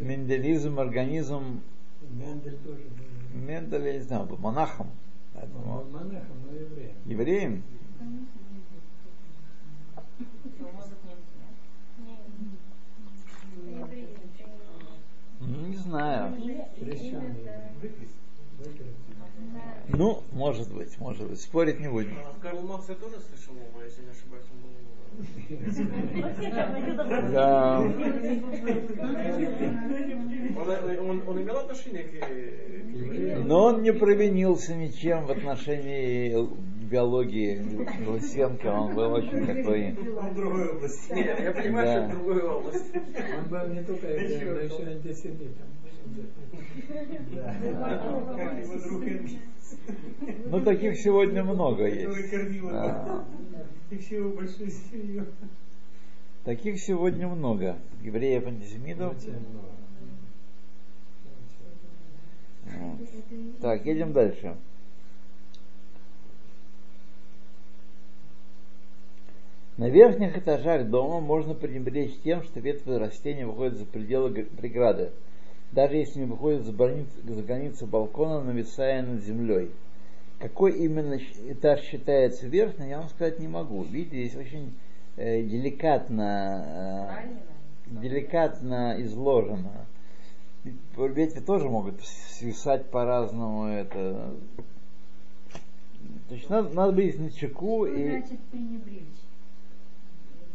Менделизм, 0.00 0.78
организм. 0.78 1.62
Мендель 2.10 2.58
тоже 2.58 2.82
я 3.86 3.92
не 3.94 4.00
знаю, 4.00 4.26
был 4.26 4.36
монахом. 4.36 4.86
Он 4.86 4.94
Поэтому 5.34 5.84
монахом, 5.90 6.36
но 6.46 6.52
евреем. 6.52 6.94
евреем. 7.06 7.62
Ну, 15.40 15.66
Не 15.68 15.76
знаю. 15.76 16.36
Крещеный. 16.78 17.69
Ну, 19.88 20.22
может 20.32 20.72
быть, 20.72 20.98
может 20.98 21.28
быть. 21.28 21.40
Спорить 21.40 21.80
не 21.80 21.88
будем. 21.88 22.16
А 22.18 22.34
Карл 22.40 22.62
Маркс 22.62 22.88
я 22.88 22.94
тоже 22.94 23.16
слышал 23.20 23.54
его, 23.54 23.82
если 23.82 24.02
не 24.02 24.10
ошибаюсь, 24.10 24.44
он 24.52 24.60
был 24.60 24.70
Да. 27.32 27.80
он, 30.56 31.10
он, 31.10 31.28
он 31.28 31.42
имел 31.42 31.58
отношение 31.58 32.04
к? 32.04 33.44
Но 33.44 33.64
он 33.64 33.82
не 33.82 33.92
провинился 33.92 34.74
ничем 34.74 35.26
в 35.26 35.30
отношении 35.32 36.36
биологии 36.90 37.60
Лысенко. 38.06 38.66
Он 38.66 38.94
был 38.94 39.12
очень 39.12 39.46
такой... 39.46 39.92
В 39.92 40.34
другой 40.34 40.70
области. 40.70 41.12
Нет, 41.12 41.40
я 41.40 41.52
понимаю, 41.52 41.86
Да. 41.86 42.08
что 42.08 42.16
в 42.16 42.18
другой 42.18 42.42
области. 42.42 43.02
Он 43.38 43.44
был 43.48 43.66
не 43.74 43.82
только 43.82 44.06
но 44.06 44.14
еще 44.14 44.82
антисемитом. 44.86 45.66
Ну, 50.46 50.60
таких 50.62 50.98
сегодня 50.98 51.44
много 51.44 51.86
есть. 51.86 52.30
Таких 56.44 56.80
сегодня 56.80 57.28
много. 57.28 57.76
Евреев 58.02 58.46
антисемитов. 58.46 59.14
Так, 63.60 63.84
едем 63.86 64.12
дальше. 64.12 64.56
На 69.76 69.88
верхних 69.88 70.36
этажах 70.36 70.88
дома 70.88 71.20
можно 71.20 71.54
пренебречь 71.54 72.14
тем, 72.22 72.42
что 72.42 72.60
ветви 72.60 72.92
растения 72.92 73.46
выходят 73.46 73.78
за 73.78 73.86
пределы 73.86 74.44
преграды, 74.44 75.10
даже 75.72 75.96
если 75.96 76.20
не 76.20 76.26
выходят 76.26 76.64
за, 76.64 76.72
больниц- 76.72 77.24
за 77.24 77.42
границы 77.42 77.86
балкона, 77.86 78.42
нависая 78.42 79.02
над 79.02 79.22
землей. 79.22 79.70
Какой 80.38 80.72
именно 80.78 81.18
этаж 81.48 81.80
считается 81.82 82.46
верхним, 82.46 82.88
я 82.88 82.98
вам 82.98 83.08
сказать 83.10 83.38
не 83.38 83.48
могу. 83.48 83.82
Видите, 83.82 84.24
здесь 84.24 84.36
очень 84.36 84.74
э, 85.16 85.42
деликатно, 85.42 87.12
э, 87.86 88.00
деликатно 88.00 88.96
изложено. 89.02 89.86
Ветви 90.96 91.40
тоже 91.40 91.68
могут 91.68 92.02
свисать 92.04 92.90
по-разному. 92.90 93.66
Это... 93.66 94.34
То 96.28 96.34
есть 96.34 96.48
надо, 96.50 96.70
надо 96.74 96.92
быть 96.92 97.18
на 97.18 97.30
чеку 97.30 97.86
Что 97.86 97.94
и... 97.94 98.10
значит 98.10 98.40
пренебречь? 98.50 99.04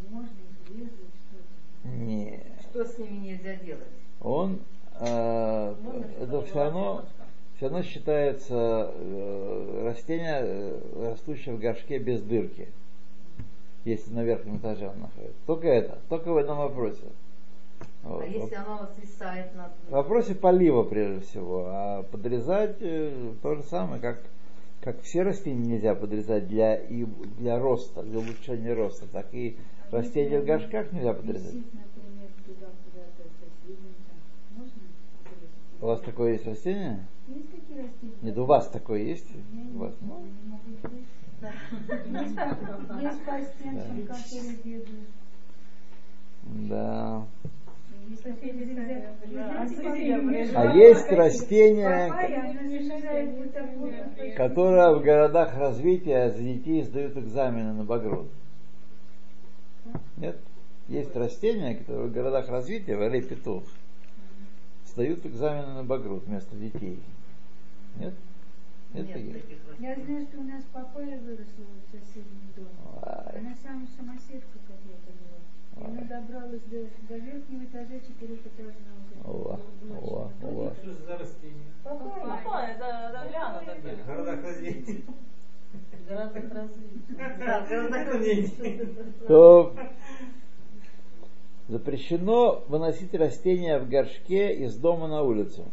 Можно 0.10 0.28
их 0.28 0.78
резать, 0.78 0.92
что-то. 0.92 1.88
Не. 1.88 2.40
Что 2.62 2.86
с 2.86 2.98
ними 2.98 3.28
нельзя 3.28 3.56
делать? 3.56 3.88
Он 4.22 4.60
э, 5.00 5.76
Можно 5.82 6.06
это 6.22 6.42
все 6.42 6.56
равно 6.56 7.06
все 7.56 7.68
равно 7.68 7.84
считается 7.84 8.92
э, 8.94 9.82
растение, 9.86 10.40
э, 10.42 11.10
растущее 11.12 11.56
в 11.56 11.60
горшке 11.60 12.00
без 12.00 12.22
дырки, 12.22 12.68
если 13.86 14.14
на 14.14 14.24
верхнем 14.24 14.58
этаже 14.58 14.90
он 14.90 15.00
находится. 15.00 15.38
Только 15.46 15.68
это, 15.70 16.00
только 16.10 16.34
в 16.34 16.38
этом 16.38 16.58
вопросе. 16.58 17.06
Вот. 18.04 18.24
А 18.24 18.26
если 18.26 18.56
оно 18.56 18.88
свисает 19.00 19.56
над... 19.56 19.72
В 19.88 19.92
вопросе 19.92 20.36
полива 20.36 20.84
прежде 20.84 21.22
всего, 21.22 21.66
а 21.68 22.04
подрезать 22.04 22.78
э, 22.82 23.34
то 23.42 23.56
же 23.56 23.64
самое, 23.64 24.02
как, 24.02 24.22
как 24.82 25.02
все 25.02 25.24
растения 25.24 25.76
нельзя 25.76 25.96
подрезать 25.96 26.48
для, 26.48 26.76
и 26.76 27.06
для 27.06 27.58
роста, 27.58 28.04
для 28.04 28.20
улучшения 28.20 28.74
роста, 28.74 29.08
так 29.08 29.34
и 29.34 29.58
растения 29.92 30.42
в 30.42 30.46
горшках 30.46 30.92
нельзя 30.92 31.14
подрезать. 31.14 31.54
Висит, 31.54 31.74
например, 31.74 32.30
туда 32.46 32.68
куда-то 32.84 33.24
со 33.24 33.64
свиненьком. 33.64 34.20
Можно 34.56 34.82
отрезать? 35.24 35.50
У 35.82 35.86
вас 35.88 36.02
такое 36.02 36.34
есть 36.34 36.46
растение? 36.46 37.06
Есть 37.28 37.52
такие 37.52 37.82
растения? 37.82 38.14
Нет, 38.22 38.38
у 38.38 38.46
вас 38.46 38.70
такое 38.70 39.02
есть? 39.02 39.28
У 39.74 39.78
вас, 39.78 39.94
знаю, 40.00 40.22
ну. 40.82 40.92
Есть 43.02 43.26
по 43.26 43.42
стенкам, 43.42 44.08
которые 44.08 44.56
бегают. 44.64 44.90
да. 46.44 47.26
Резать. 50.30 50.56
А 50.56 50.76
есть 50.76 51.12
растения, 51.12 52.14
которые 54.38 54.96
в 54.96 55.02
городах 55.02 55.58
развития 55.58 56.30
за 56.32 56.44
детей 56.44 56.84
сдают 56.84 57.18
экзамены 57.18 57.74
на 57.74 57.84
багрот. 57.84 58.30
Нет? 60.18 60.40
Есть 60.88 61.16
растения, 61.16 61.76
которые 61.76 62.10
в 62.10 62.12
городах 62.12 62.48
развития, 62.50 62.96
в 62.96 63.22
Петух, 63.28 63.64
сдают 64.96 65.26
экзамены 65.26 65.74
на 65.74 65.84
багрот 65.84 66.24
вместо 66.26 66.56
детей. 66.56 67.04
Нет? 67.98 68.14
Нет, 68.94 69.08
Нет 69.08 69.34
таких? 69.34 69.58
Я 69.80 69.96
знаю, 69.96 70.26
что 70.26 70.40
у 70.40 70.44
нас 70.44 70.64
папайя 70.72 71.20
выросла 71.20 71.66
в 71.68 71.92
соседнем 71.92 72.48
доме. 72.56 72.70
Ай. 73.04 73.40
Она 73.40 73.54
самая 73.62 73.88
самоседка, 73.98 74.58
как 74.68 74.78
я 74.88 74.96
поняла. 75.04 75.42
И 75.76 75.84
она 75.84 76.08
добралась 76.08 76.62
до, 76.72 76.88
до 77.10 77.18
верхнего 77.18 77.66
этажа 77.66 78.00
четырехэтажного. 78.00 78.96
Уа, 79.26 79.60
уа. 80.42 80.74
Что 80.76 80.92
же 80.92 81.00
за 81.06 81.18
растение? 81.18 81.68
Папайя. 81.84 82.42
Папа, 82.46 82.58
это, 82.66 82.86
это 82.86 83.30
гляну 83.30 83.66
такие. 83.66 83.96
В 83.98 84.08
городах 84.08 84.44
развития. 84.44 85.02
Гораздо 86.08 86.40
развитие. 86.40 86.96
Да, 87.46 87.66
гораздо- 87.68 89.28
То 89.28 89.76
запрещено 91.68 92.64
выносить 92.68 93.14
растения 93.14 93.80
в 93.80 93.90
горшке 93.90 94.54
из 94.54 94.76
дома 94.76 95.08
на 95.08 95.24
улицу. 95.24 95.66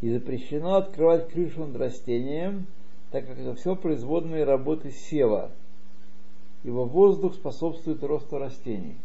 И 0.00 0.10
запрещено 0.10 0.76
открывать 0.76 1.28
крышу 1.28 1.66
над 1.66 1.76
растением, 1.76 2.66
так 3.10 3.26
как 3.26 3.38
это 3.38 3.54
все 3.54 3.76
производные 3.76 4.44
работы 4.44 4.90
сева. 4.90 5.50
Ибо 6.64 6.80
воздух 6.80 7.34
способствует 7.34 8.02
росту 8.02 8.38
растений. 8.38 8.96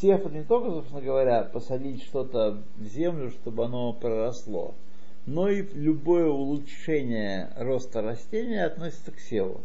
Сев 0.00 0.20
это 0.20 0.34
не 0.34 0.44
только, 0.44 0.70
собственно 0.70 1.02
говоря, 1.02 1.42
посадить 1.42 2.02
что-то 2.02 2.62
в 2.76 2.84
землю, 2.84 3.30
чтобы 3.30 3.64
оно 3.64 3.92
проросло, 3.92 4.74
но 5.26 5.48
и 5.48 5.62
любое 5.74 6.26
улучшение 6.26 7.52
роста 7.56 8.00
растения 8.00 8.64
относится 8.64 9.10
к 9.10 9.18
севу. 9.18 9.60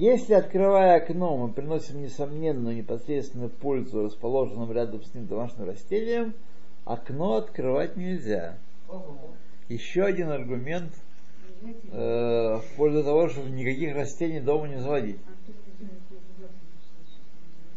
Если, 0.00 0.32
открывая 0.32 0.96
окно, 0.96 1.36
мы 1.36 1.52
приносим 1.52 2.00
несомненную 2.00 2.74
непосредственную 2.74 3.50
пользу 3.50 4.02
расположенным 4.02 4.72
рядом 4.72 5.02
с 5.02 5.12
ним 5.14 5.26
домашним 5.26 5.66
растениям, 5.66 6.32
окно 6.86 7.34
открывать 7.34 7.98
нельзя. 7.98 8.56
Ого. 8.88 9.18
Еще 9.68 10.02
один 10.02 10.30
аргумент 10.30 10.94
э, 11.92 12.56
в 12.56 12.64
пользу 12.78 13.04
того, 13.04 13.28
чтобы 13.28 13.50
никаких 13.50 13.94
растений 13.94 14.40
дома 14.40 14.68
не 14.68 14.80
заводить. 14.80 15.18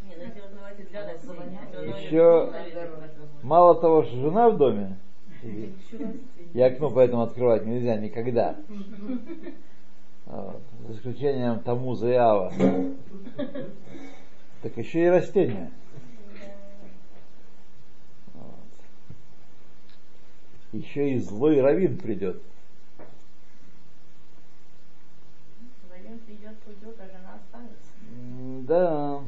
Не, 0.02 0.14
ну. 1.74 1.82
Еще 1.82 2.52
мало 3.42 3.78
того, 3.78 4.02
что 4.02 4.16
жена 4.16 4.48
в 4.48 4.56
доме 4.56 4.96
и 6.54 6.60
окно 6.62 6.88
поэтому 6.88 7.20
открывать 7.20 7.66
нельзя 7.66 7.96
никогда. 7.98 8.56
Вот. 10.26 10.60
За 10.86 10.94
исключением 10.94 11.60
Тамуза 11.60 12.08
и 12.10 12.14
Ава. 12.14 12.52
Так 14.62 14.76
еще 14.78 15.04
и 15.04 15.08
растения. 15.08 15.70
Вот. 18.32 18.44
Еще 20.72 21.12
и 21.14 21.18
злой 21.18 21.60
равин 21.60 21.98
придет. 21.98 22.40
Вадим 25.90 26.18
придет, 26.20 26.56
уйдет, 26.66 26.96
а 26.98 27.06
жена 27.06 27.34
останется. 27.36 27.92
М, 28.12 28.64
Да. 28.66 29.20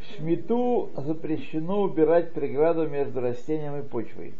В 0.00 0.16
Шмиту 0.16 0.90
запрещено 0.96 1.82
убирать 1.82 2.32
преграду 2.32 2.88
между 2.88 3.20
растением 3.20 3.78
и 3.78 3.82
почвой. 3.82 4.34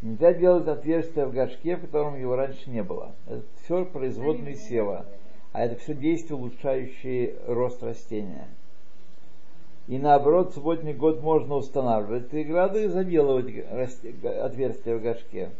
Нельзя 0.00 0.32
делать 0.32 0.68
отверстие 0.68 1.26
в 1.26 1.32
горшке, 1.32 1.76
в 1.76 1.80
котором 1.82 2.16
его 2.16 2.36
раньше 2.36 2.70
не 2.70 2.82
было. 2.82 3.14
Это 3.26 3.42
все 3.64 3.84
производные 3.84 4.54
сева. 4.54 5.06
А 5.52 5.64
это 5.64 5.76
все 5.80 5.94
действия, 5.94 6.36
улучшающие 6.36 7.34
рост 7.46 7.82
растения. 7.82 8.48
И 9.88 9.98
наоборот, 9.98 10.50
в 10.50 10.54
субботний 10.54 10.92
год 10.92 11.22
можно 11.22 11.56
устанавливать 11.56 12.28
преграду 12.28 12.78
и 12.78 12.88
заделывать 12.88 13.46
отверстие 14.22 14.98
в 14.98 15.02
горшке. 15.02 15.50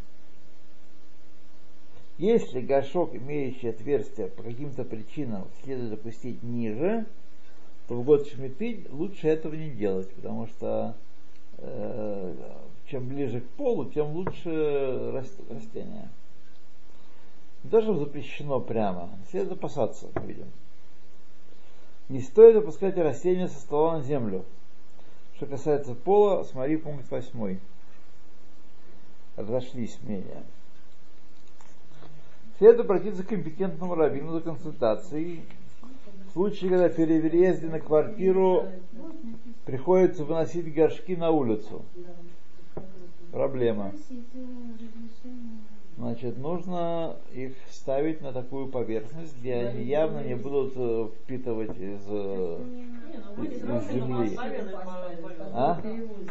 Если 2.19 2.61
горшок, 2.61 3.15
имеющий 3.15 3.69
отверстие, 3.69 4.27
по 4.27 4.43
каким-то 4.43 4.85
причинам 4.85 5.47
следует 5.63 5.95
опустить 5.95 6.43
ниже, 6.43 7.07
то 7.87 7.95
в 7.95 8.05
год 8.05 8.29
шмиты 8.29 8.85
лучше 8.91 9.29
этого 9.29 9.55
не 9.55 9.71
делать, 9.71 10.13
потому 10.15 10.47
что 10.49 10.95
э, 11.59 12.35
чем 12.91 13.07
ближе 13.09 13.41
к 13.41 13.49
полу, 13.51 13.85
тем 13.87 14.13
лучше 14.13 15.11
рас- 15.13 15.41
растение. 15.51 16.09
Что 17.67 17.95
запрещено 17.95 18.61
прямо, 18.61 19.11
следует 19.31 19.59
опасаться, 19.59 20.09
видим. 20.25 20.47
Не 22.09 22.23
стоит 22.23 22.57
опускать 22.57 22.97
растения 22.97 23.49
со 23.49 23.59
стола 23.61 23.99
на 23.99 24.03
землю. 24.03 24.45
Что 25.37 25.47
касается 25.47 25.95
пола, 25.95 26.45
смотри 26.45 26.77
пункт 26.77 27.11
восьмой. 27.11 27.61
Разошлись 29.37 29.99
мнения. 30.03 30.43
Следует 32.57 32.81
обратиться 32.81 33.23
к 33.23 33.29
компетентному 33.29 33.95
раввину 33.95 34.33
за 34.33 34.41
консультацией. 34.41 35.45
В 36.29 36.33
случае, 36.33 36.71
когда 36.71 36.89
переезде 36.89 37.67
на 37.67 37.79
квартиру 37.79 38.67
приходится 39.65 40.25
выносить 40.25 40.73
горшки 40.75 41.15
на 41.15 41.31
улицу. 41.31 41.85
Проблема. 43.33 43.93
Значит, 45.97 46.39
нужно 46.39 47.17
их 47.33 47.55
ставить 47.71 48.21
на 48.21 48.33
такую 48.33 48.69
поверхность, 48.69 49.37
где 49.39 49.55
они 49.55 49.85
явно 49.85 50.21
не 50.21 50.37
будут 50.37 50.75
э, 50.77 51.09
впитывать 51.25 51.77
из... 51.77 52.01
э, 52.07 52.59
ну 53.37 53.45
Из 53.45 53.65
машину 53.65 54.25
земли. 54.25 54.39
А? 55.53 55.75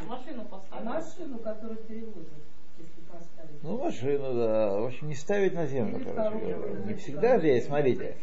Машину 0.08 0.46
машину, 0.84 1.38
которую 1.40 1.78
перевозят, 1.80 2.30
если 2.78 3.02
поставить. 3.12 3.64
Ну, 3.64 3.78
машину, 3.78 4.34
да. 4.36 4.80
В 4.80 4.86
общем, 4.86 5.10
не 5.10 5.16
ставить 5.16 5.54
на 5.54 5.66
землю, 5.66 6.00
короче 6.04 6.38
говоря. 6.38 6.86
Не 6.86 6.94
всегда 6.94 7.40
же 7.40 7.48
есть, 7.48 7.68
смотрите. 7.68 8.16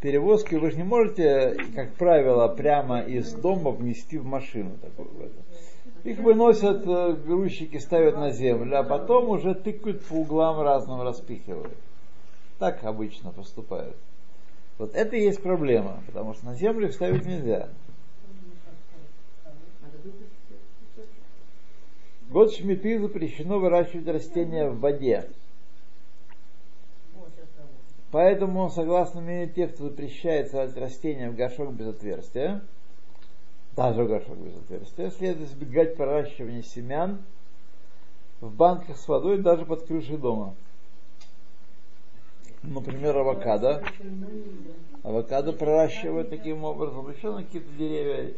Перевозки 0.00 0.54
вы 0.54 0.70
же 0.70 0.76
не 0.76 0.84
можете, 0.84 1.56
как 1.74 1.94
правило, 1.94 2.48
прямо 2.48 3.00
из 3.00 3.32
дома 3.32 3.70
внести 3.70 4.18
в 4.18 4.26
машину. 4.26 4.76
Такую, 4.82 5.08
вот. 5.14 5.32
Их 6.04 6.18
выносят, 6.18 6.86
э, 6.86 7.14
грузчики 7.14 7.78
ставят 7.78 8.16
на 8.16 8.30
землю, 8.30 8.78
а 8.78 8.82
потом 8.82 9.30
уже 9.30 9.54
тыкают 9.54 10.04
по 10.04 10.12
углам 10.12 10.60
разным, 10.60 11.00
распихивают. 11.00 11.72
Так 12.58 12.84
обычно 12.84 13.32
поступают. 13.32 13.96
Вот 14.76 14.94
это 14.94 15.16
и 15.16 15.22
есть 15.22 15.42
проблема, 15.42 16.02
потому 16.06 16.34
что 16.34 16.44
на 16.44 16.56
землю 16.56 16.88
их 16.88 16.94
ставить 16.94 17.24
нельзя. 17.24 17.70
Год 22.28 22.52
шмиты 22.52 22.98
запрещено 22.98 23.58
выращивать 23.58 24.08
растения 24.08 24.68
в 24.68 24.80
воде. 24.80 25.30
Поэтому, 28.10 28.68
согласно 28.70 29.22
мнению 29.22 29.50
тех, 29.50 29.74
кто 29.74 29.84
запрещает 29.84 30.50
сажать 30.50 30.76
растения 30.76 31.30
в 31.30 31.34
горшок 31.34 31.72
без 31.72 31.88
отверстия, 31.88 32.62
Даже 33.76 34.04
горшок 34.04 34.38
без 34.38 34.56
отверстия. 34.56 35.10
Следует 35.10 35.48
избегать 35.50 35.96
проращивания 35.96 36.62
семян 36.62 37.22
в 38.40 38.54
банках 38.54 38.96
с 38.96 39.08
водой 39.08 39.38
даже 39.38 39.64
под 39.66 39.84
крышей 39.86 40.16
дома. 40.16 40.54
Например, 42.62 43.16
авокадо. 43.18 43.84
Авокадо 45.02 45.52
проращивают 45.52 46.30
таким 46.30 46.64
образом. 46.64 47.10
Еще 47.10 47.32
на 47.32 47.42
какие-то 47.42 47.70
деревья. 47.72 48.34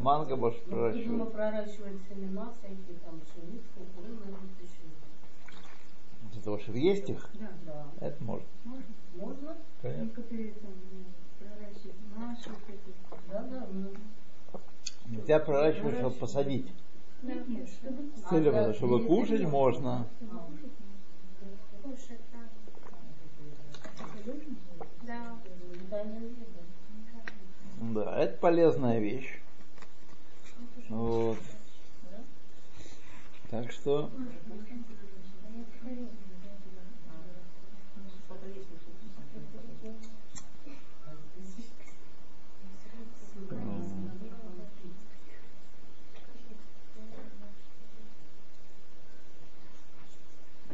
Манго 0.00 0.36
может 0.36 0.62
проращивать. 0.62 1.32
проращивают 1.32 2.00
семена 2.08 2.52
всякие, 2.58 2.96
там, 3.04 3.20
пшеницу. 3.20 3.64
Для 6.32 6.42
того, 6.42 6.58
чтобы 6.58 6.78
есть 6.78 7.08
их, 7.10 7.28
Да, 7.34 7.48
Да. 7.66 8.06
это 8.06 8.22
может. 8.22 8.46
Можно? 9.14 9.56
Конечно. 9.82 10.10
там 10.14 10.24
э, 10.30 10.54
проращивают 11.38 11.96
наши. 12.16 12.50
Да, 13.28 13.42
да. 13.50 13.66
Нельзя 15.08 15.38
проращивать, 15.38 15.96
чтобы 15.98 16.14
посадить. 16.16 16.70
Нет, 17.22 17.68
чтобы 18.76 19.04
кушать 19.04 19.42
можно. 19.42 20.06
Да, 27.80 28.18
это 28.18 28.38
полезная 28.38 28.98
вещь. 28.98 29.40
Вот. 30.88 31.38
Так 33.50 33.70
что 33.72 34.10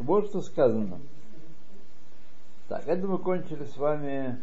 Вот 0.04 0.26
что 0.26 0.42
сказано. 0.42 1.00
Так, 2.68 2.86
это 2.86 3.06
мы 3.06 3.16
кончили 3.16 3.64
с 3.64 3.76
вами 3.78 4.38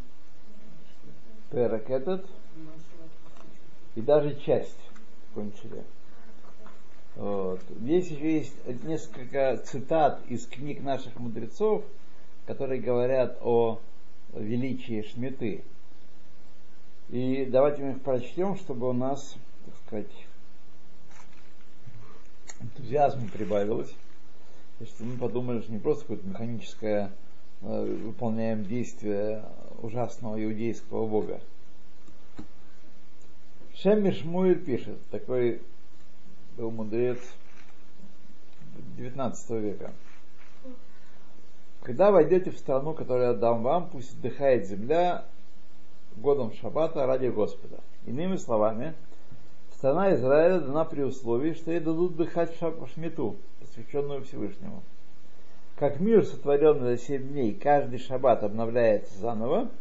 перок 1.52 1.88
этот. 1.88 2.26
И 3.94 4.02
даже 4.02 4.40
часть 4.40 4.80
кончили. 5.36 5.84
Вот. 7.16 7.62
Здесь 7.80 8.10
еще 8.10 8.38
есть 8.38 8.84
несколько 8.86 9.58
цитат 9.58 10.22
из 10.30 10.48
книг 10.48 10.82
наших 10.82 11.16
мудрецов, 11.18 11.84
которые 12.48 12.82
говорят 12.82 13.38
о 13.44 13.80
величии 14.34 15.04
Шмиты. 15.04 15.64
И 17.10 17.46
давайте 17.46 17.84
мы 17.84 17.92
их 17.92 18.02
прочтем, 18.02 18.56
чтобы 18.56 18.90
у 18.90 18.94
нас, 18.94 19.36
так 19.66 19.76
сказать, 19.86 20.26
энтузиазма 22.62 23.28
прибавилось. 23.28 23.94
И 24.82 24.86
что 24.86 25.04
мы 25.04 25.16
подумали, 25.16 25.62
что 25.62 25.72
не 25.72 25.78
просто 25.78 26.02
какое-то 26.02 26.28
механическое 26.28 27.12
э, 27.62 27.86
выполняем 28.04 28.66
действие 28.66 29.44
ужасного 29.80 30.44
иудейского 30.44 31.06
бога. 31.06 31.40
Шемми 33.76 34.10
Шмуэль 34.10 34.60
пишет, 34.60 34.98
такой 35.12 35.62
был 36.58 36.72
мудрец 36.72 37.20
19 38.98 39.50
века. 39.52 39.92
Когда 41.84 42.10
войдете 42.10 42.50
в 42.50 42.58
страну, 42.58 42.96
которую 42.96 43.28
я 43.28 43.34
дам 43.34 43.62
вам, 43.62 43.88
пусть 43.88 44.14
отдыхает 44.18 44.66
земля 44.66 45.26
годом 46.16 46.54
шаббата 46.54 47.06
ради 47.06 47.28
Господа. 47.28 47.82
Иными 48.08 48.38
словами, 48.38 48.96
страна 49.82 50.14
Израиля 50.14 50.60
дана 50.60 50.86
при 50.86 51.02
условии, 51.02 51.54
что 51.54 51.72
ей 51.72 51.80
дадут 51.80 52.16
шаб- 52.60 52.88
шмиту, 52.94 53.38
посвященную 53.60 54.24
Всевышнему. 54.24 54.84
Как 55.76 56.00
мир, 56.00 56.24
сотворенный 56.24 56.98
за 56.98 57.04
семь 57.04 57.30
дней, 57.30 57.56
каждый 57.56 57.98
шаббат 57.98 58.44
обновляется 58.44 59.18
заново, 59.18 59.72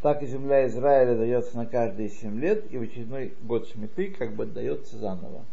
так 0.00 0.22
и 0.22 0.26
земля 0.26 0.66
Израиля 0.68 1.14
дается 1.14 1.58
на 1.58 1.66
каждые 1.66 2.08
семь 2.08 2.40
лет, 2.40 2.72
и 2.72 2.78
в 2.78 2.82
очередной 2.82 3.34
год 3.42 3.68
шмиты 3.68 4.08
как 4.18 4.32
бы 4.32 4.46
дается 4.46 4.96
заново. 4.96 5.44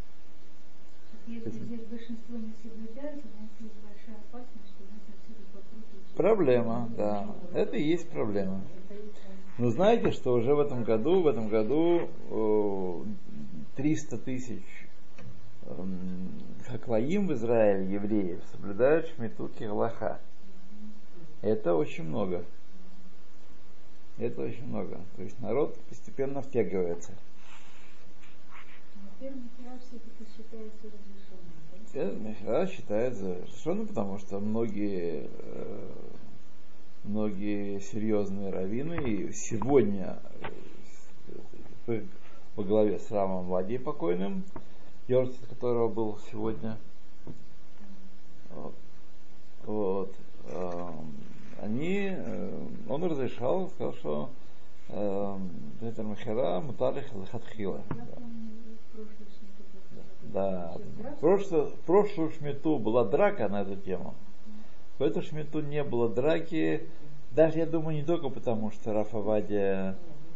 Если 1.27 1.49
здесь 1.49 1.81
большинство 1.81 2.37
не 2.37 2.53
соблюдают, 2.63 3.25
у 3.25 3.41
нас 3.41 3.49
есть 3.59 3.73
большая 3.83 4.21
опасность, 4.29 4.69
что 4.69 4.83
нас 4.85 5.03
отсюда 5.09 5.41
попрут. 5.51 6.15
Проблема, 6.15 6.89
да. 6.95 7.27
Это 7.53 7.75
и 7.75 7.83
есть 7.83 8.07
проблема. 8.07 8.61
Но 9.57 9.69
знаете, 9.69 10.11
что 10.11 10.33
уже 10.33 10.55
в 10.55 10.61
этом 10.61 10.83
году, 10.83 11.21
в 11.21 11.27
этом 11.27 11.49
году 11.49 12.07
э, 12.29 13.03
300 13.75 14.17
тысяч 14.19 14.63
эм, 15.63 16.31
хаклаим 16.67 17.27
в 17.27 17.33
Израиле, 17.33 17.93
евреев, 17.93 18.41
соблюдают 18.51 19.07
шмиту 19.07 19.49
кирлаха. 19.49 20.19
Это 21.41 21.75
очень 21.75 22.05
много. 22.05 22.43
Это 24.17 24.41
очень 24.41 24.65
много. 24.65 25.01
То 25.15 25.23
есть 25.23 25.39
народ 25.41 25.77
постепенно 25.89 26.41
втягивается. 26.41 27.11
Все-таки 29.19 30.25
считается 30.35 30.87
разрешенным. 30.87 32.25
разрешенным, 33.45 33.87
потому 33.87 34.19
что 34.19 34.39
многие, 34.39 35.29
э, 35.29 35.91
многие 37.03 37.79
серьезные 37.79 38.51
раввины 38.51 38.95
и 38.95 39.31
сегодня 39.33 40.19
э, 42.55 42.61
во 42.61 42.63
главе 42.63 42.99
с 42.99 43.11
Рамом 43.11 43.45
Вади 43.45 43.77
покойным, 43.77 44.43
Йорцит 45.07 45.45
которого 45.47 45.87
был 45.87 46.17
сегодня, 46.31 46.77
вот, 48.49 48.73
вот, 49.65 50.15
эм, 50.47 51.13
они, 51.61 52.09
э, 52.11 52.67
он 52.89 53.03
разрешал, 53.03 53.69
сказал, 53.69 53.93
что 53.93 54.29
эм, 54.89 55.49
это 55.81 56.03
Махера 56.03 56.59
Муталих 56.61 57.13
Лахатхила. 57.13 57.81
Да, 60.33 60.75
прошлую, 61.21 61.71
прошлую 61.85 62.31
шмету 62.31 62.77
была 62.79 63.05
драка 63.05 63.47
на 63.47 63.61
эту 63.61 63.75
тему. 63.75 64.15
В 64.97 65.03
эту 65.03 65.21
шмету 65.21 65.61
не 65.61 65.83
было 65.83 66.09
драки, 66.09 66.87
даже, 67.31 67.59
я 67.59 67.65
думаю, 67.65 67.97
не 67.97 68.03
только 68.03 68.29
потому, 68.29 68.71
что 68.71 68.93
Рафа 68.93 69.19
Вадия 69.19 69.91
э, 69.91 69.95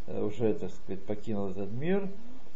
уже, 0.10 0.54
так 0.56 0.72
сказать, 0.72 1.04
покинул 1.04 1.50
этот 1.50 1.72
мир, 1.72 2.10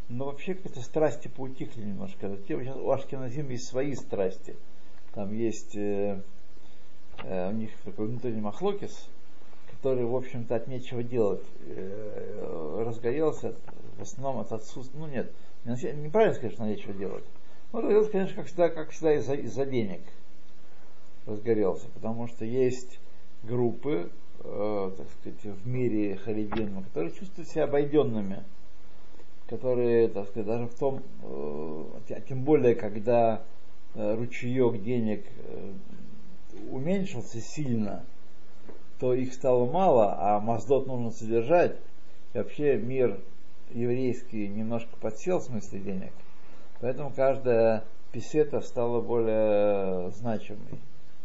но 0.10 0.26
вообще 0.26 0.54
какие-то 0.54 0.82
страсти 0.82 1.28
поутихли 1.28 1.84
немножко. 1.84 2.38
Сейчас 2.48 2.76
у 2.76 2.92
Ашкеназим 2.92 3.50
есть 3.50 3.68
свои 3.68 3.96
страсти. 3.96 4.56
Там 5.14 5.34
есть 5.34 5.76
э, 5.76 6.22
э, 7.24 7.50
у 7.50 7.54
них 7.54 7.72
такой 7.86 8.08
внутренний 8.08 8.42
махлокис, 8.42 9.08
который, 9.72 10.06
в 10.06 10.16
общем-то, 10.16 10.56
от 10.56 10.68
нечего 10.68 11.04
делать 11.04 11.44
э, 11.68 12.84
разгорелся, 12.86 13.56
в 13.98 14.02
основном 14.02 14.42
от 14.42 14.52
отсутствия, 14.52 15.00
ну 15.00 15.08
нет, 15.08 15.32
не- 15.66 16.04
неправильно 16.04 16.36
сказать, 16.36 16.54
что 16.54 16.66
нечего 16.66 16.94
делать. 16.94 17.24
Ну, 17.72 17.82
разгорелся, 17.82 18.12
конечно, 18.12 18.36
как 18.36 18.46
всегда, 18.48 18.70
как 18.70 18.90
всегда 18.90 19.16
из-за, 19.16 19.34
из-за 19.36 19.66
денег 19.66 20.02
разгорелся, 21.26 21.88
потому 21.94 22.28
что 22.28 22.46
есть 22.46 23.00
группы, 23.44 24.12
э, 24.44 24.92
так 24.98 25.08
сказать, 25.20 25.44
в 25.44 25.68
мире 25.68 26.16
харидим, 26.18 26.84
которые 26.84 27.14
чувствуют 27.14 27.50
себя 27.50 27.64
обойденными, 27.66 28.44
которые, 29.48 30.08
так 30.08 30.28
сказать, 30.28 30.48
даже 30.48 30.68
в 30.68 30.76
том, 30.76 31.04
э, 31.24 31.84
тя- 32.08 32.22
тем 32.22 32.44
более, 32.44 32.76
когда 32.76 33.44
э, 33.96 34.16
ручеек 34.16 34.82
денег 34.82 35.26
уменьшился 36.72 37.40
сильно, 37.40 38.04
то 39.00 39.14
их 39.14 39.34
стало 39.34 39.70
мало, 39.70 40.16
а 40.18 40.40
Маздот 40.40 40.88
нужно 40.88 41.12
содержать. 41.12 41.76
И 42.34 42.38
вообще 42.38 42.78
мир 42.78 43.20
еврейский 43.70 44.48
немножко 44.48 44.96
подсел 45.00 45.40
в 45.40 45.44
смысле 45.44 45.80
денег. 45.80 46.12
Поэтому 46.80 47.12
каждая 47.12 47.84
песета 48.12 48.62
стала 48.62 49.02
более 49.02 50.12
значимой. 50.12 50.80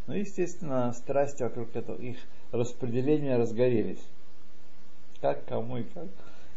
Ну, 0.07 0.14
естественно, 0.14 0.92
страсти 0.92 1.42
вокруг 1.42 1.74
этого, 1.76 1.96
их 1.96 2.16
распределения 2.53 3.37
разгорелись. 3.37 4.03
Как, 5.21 5.45
кому 5.47 5.79
и 5.79 5.85
как. 5.85 6.09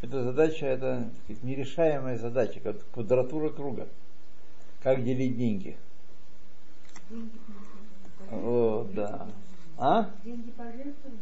Эта 0.02 0.24
задача, 0.24 0.66
это 0.66 1.10
сказать, 1.24 1.44
нерешаемая 1.44 2.18
задача, 2.18 2.60
как 2.60 2.78
квадратура 2.92 3.50
круга. 3.50 3.88
Как 4.82 5.04
делить 5.04 5.38
деньги. 5.38 5.78
О, 8.32 8.88
да. 8.94 9.28
А? 9.78 10.10
Деньги 10.24 10.52
пожертвования? 10.52 11.20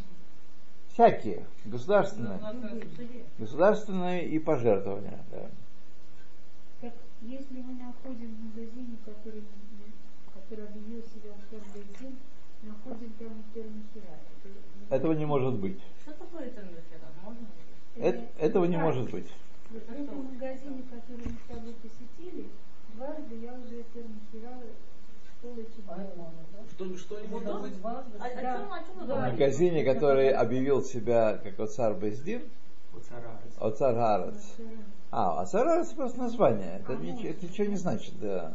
Всякие. 0.94 1.46
Государственные. 1.66 2.40
Государственные 3.38 4.28
и 4.28 4.40
пожертвования. 4.40 5.20
Да. 5.32 5.50
Так, 6.82 6.94
если 7.22 7.62
мы 7.62 7.74
находим 7.74 8.36
в 8.36 8.44
магазине, 8.46 8.98
который, 9.06 9.44
который 10.34 10.66
объявил 10.66 11.02
себя 11.04 11.32
там 11.52 11.62
термохера. 11.74 12.16
Этого 14.90 15.14
не 15.14 15.26
может 15.26 15.54
быть. 15.56 15.80
Что 16.02 16.14
такое 16.14 16.46
это 16.48 16.62
Можно? 17.24 17.48
Э- 17.96 18.28
этого 18.40 18.66
не 18.66 18.78
может 18.78 19.10
быть. 19.12 19.28
Вот 19.70 19.84
в 19.84 19.92
этом 19.92 20.34
магазине, 20.34 20.84
который 20.90 21.26
мы 21.26 21.32
с 21.32 21.48
тобой 21.48 21.74
посетили, 21.76 22.48
дважды 22.96 23.36
я 23.36 23.54
уже 23.54 23.84
А 25.88 26.02
это 26.02 26.16
да? 26.52 26.60
Что, 26.72 26.98
что 26.98 27.20
не 27.20 27.28
может 27.28 27.62
быть? 27.62 27.74
А, 28.20 28.30
чем 28.84 29.08
вы 29.08 29.14
В 29.14 29.32
магазине, 29.32 29.86
который 29.86 30.32
объявил 30.32 30.84
себя 30.84 31.38
как 31.38 31.60
Оцар 31.60 31.94
Бездин, 31.94 32.42
Оцар 33.60 33.94
Гарец. 33.94 34.56
А, 35.12 35.42
Оцар 35.42 35.66
Гарец 35.66 35.90
просто 35.94 36.20
название. 36.20 36.80
Это, 36.80 36.96
ничего, 36.96 37.30
это 37.30 37.46
ничего 37.46 37.68
не 37.68 37.78
значит, 37.78 38.20
да. 38.20 38.54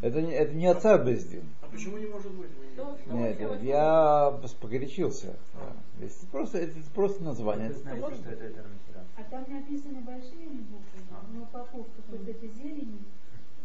Это 0.00 0.20
не, 0.20 0.32
это 0.32 0.52
не 0.52 0.66
Оцар 0.66 1.04
Бездин. 1.04 1.44
А 1.61 1.61
почему 1.72 1.98
не 1.98 2.06
может 2.06 2.32
быть? 2.32 2.50
Вы 2.58 2.66
не- 2.66 2.72
Что- 2.74 2.98
что 2.98 3.12
Нет, 3.14 3.32
вы 3.32 3.38
делаете? 3.38 3.66
я 3.66 4.40
погорячился. 4.60 5.36
Да. 5.54 6.04
Это 6.04 6.26
просто, 6.30 6.58
это 6.58 6.76
просто 6.94 7.22
название. 7.24 7.68
Вы 7.68 7.74
знаете, 7.74 8.14
что 8.14 8.30
это 8.30 8.48
термохера? 8.50 9.04
А 9.16 9.22
там 9.24 9.44
написано 9.48 10.00
большими 10.02 10.60
буквами, 10.60 11.06
А. 11.10 11.24
но 11.32 11.42
упаковка 11.42 12.00
вот 12.08 12.28
этой 12.28 12.48
зелени, 12.50 13.02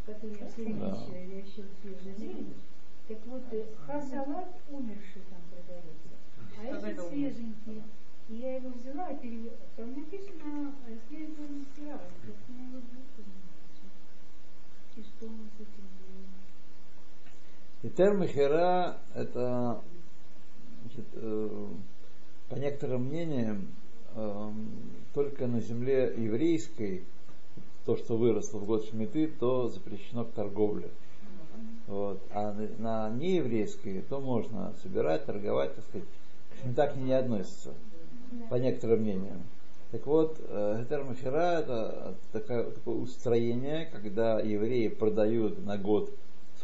которую 0.05 0.39
я 0.39 0.47
все 0.47 0.63
время 0.63 0.79
Да. 0.79 1.05
я 1.17 1.41
ищу 1.41 1.63
свежую 1.81 2.15
зелень. 2.17 2.53
Так 3.07 3.17
вот, 3.27 3.43
э, 3.51 3.65
хасалат 3.85 4.49
умерший 4.69 5.21
там 5.29 5.39
продается, 5.49 6.09
а 6.59 6.63
этот 6.65 6.83
это 6.83 7.09
свеженький. 7.09 7.83
И 8.29 8.35
я 8.35 8.55
его 8.57 8.69
взяла, 8.71 9.07
и 9.11 9.17
перевела. 9.17 9.55
Там 9.77 9.93
написано 9.93 10.75
свежий 11.07 11.27
материал. 11.47 11.99
Так 11.99 12.35
я 12.49 12.63
его 12.65 12.75
напишу. 12.77 13.23
И 14.97 15.01
что 15.03 15.27
мы 15.27 15.45
с 15.47 15.61
этим 15.61 15.86
делаем? 17.83 17.83
И 17.83 17.89
термохера 17.89 18.97
это 19.13 19.81
значит, 20.83 21.05
э, 21.13 21.67
по 22.49 22.55
некоторым 22.55 23.05
мнениям 23.05 23.67
э, 24.15 24.51
только 25.13 25.47
на 25.47 25.61
земле 25.61 26.13
еврейской 26.17 27.03
то, 27.85 27.95
что 27.95 28.17
выросло 28.17 28.59
в 28.59 28.65
год 28.65 28.85
Шмиты, 28.85 29.27
то 29.27 29.69
запрещено 29.69 30.25
к 30.25 30.31
торговле. 30.31 30.89
Вот. 31.87 32.21
А 32.31 32.53
на, 32.77 33.09
нееврейской 33.09 34.01
то 34.01 34.19
можно 34.19 34.73
собирать, 34.83 35.25
торговать, 35.25 35.73
так 35.75 35.85
сказать. 35.85 36.07
Шмита 36.61 36.87
к 36.87 36.95
ней 36.97 37.05
не 37.05 37.13
относится, 37.13 37.73
по 38.49 38.55
некоторым 38.55 39.01
мнениям. 39.01 39.43
Так 39.91 40.05
вот, 40.05 40.37
э, 40.39 40.85
термохера 40.89 41.61
это 41.61 42.15
такое, 42.33 42.71
такое 42.71 42.95
устроение, 42.95 43.85
когда 43.85 44.41
евреи 44.41 44.89
продают 44.89 45.63
на 45.65 45.77
год 45.77 46.11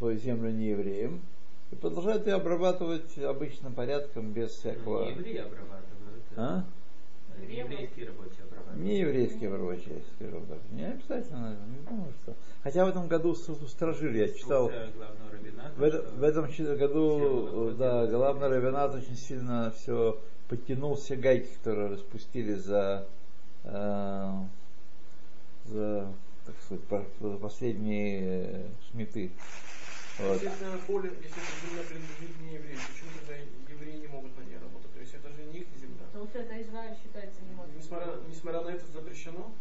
свою 0.04 0.20
землю 0.20 0.52
неевреям 0.52 1.22
и 1.72 1.76
продолжают 1.76 2.28
ее 2.28 2.34
обрабатывать 2.34 3.18
обычным 3.20 3.74
порядком, 3.74 4.34
без 4.34 4.52
всякого... 4.52 5.06
Не 5.06 5.12
евреи 5.12 5.38
обрабатывают. 5.38 6.24
А? 6.36 6.66
а 7.30 7.42
Еврейские 7.42 8.08
рабочие 8.08 8.44
обрабатывают. 8.44 8.84
Не 8.84 9.00
еврейские 9.00 9.50
рабочие, 9.50 10.02
так. 10.20 10.60
Не 10.72 10.86
обязательно, 10.88 11.56
не 11.70 11.89
думаю, 11.89 12.12
что. 12.22 12.36
Хотя 12.63 12.86
в 12.86 12.89
этом 12.89 13.08
году 13.08 13.30
устражили, 13.32 14.18
я 14.18 14.28
читал. 14.28 14.68
Раввината, 14.68 15.72
В, 15.78 15.84
это- 15.84 16.02
в 16.18 16.24
этом 16.24 16.48
году, 16.78 17.20
было 17.50 17.72
да, 17.72 18.08
главный 18.08 18.50
равенат 18.50 18.94
очень 18.96 19.16
сильно 19.16 19.72
все 19.78 20.20
подтянул 20.50 20.96
все 20.96 21.16
гайки, 21.16 21.48
которые 21.60 21.92
распустили 21.92 22.56
за, 22.56 23.08
э, 23.63 24.32
за 25.68 26.12
так 26.46 26.56
сказать, 26.66 26.84
по- 26.86 27.06
за 27.22 27.38
последние 27.38 28.22
э, 28.22 28.66
шмиты. 28.92 29.32
Вот. 30.19 30.41
Если 30.43 30.67
это 30.67 30.78
поле, 30.86 31.10
если 31.23 31.41
эта 31.41 31.54
земля 31.65 31.84
принадлежит 31.89 32.41
не 32.41 32.54
еврею, 32.54 32.80
почему 32.88 33.10
тогда 33.17 33.34
евреи 33.73 33.97
не 34.02 34.08
могут 34.08 34.38
на 34.38 34.43
ней 34.43 34.58
работать? 34.62 34.93
То 34.93 34.99
есть 34.99 35.13
это 35.15 35.30
же 35.30 35.43
не 35.52 35.60
их 35.60 35.67
земля. 35.82 36.06
Потому 36.12 36.28
что 36.30 36.39
это 36.39 36.62
Израиль 36.62 36.95
считается 37.02 37.41
не 37.41 37.56
может. 37.56 37.76
Несмотря, 37.76 38.13
несмотря 38.30 38.62
на 38.62 38.69
это 38.69 38.86
запрещено, 38.88 39.52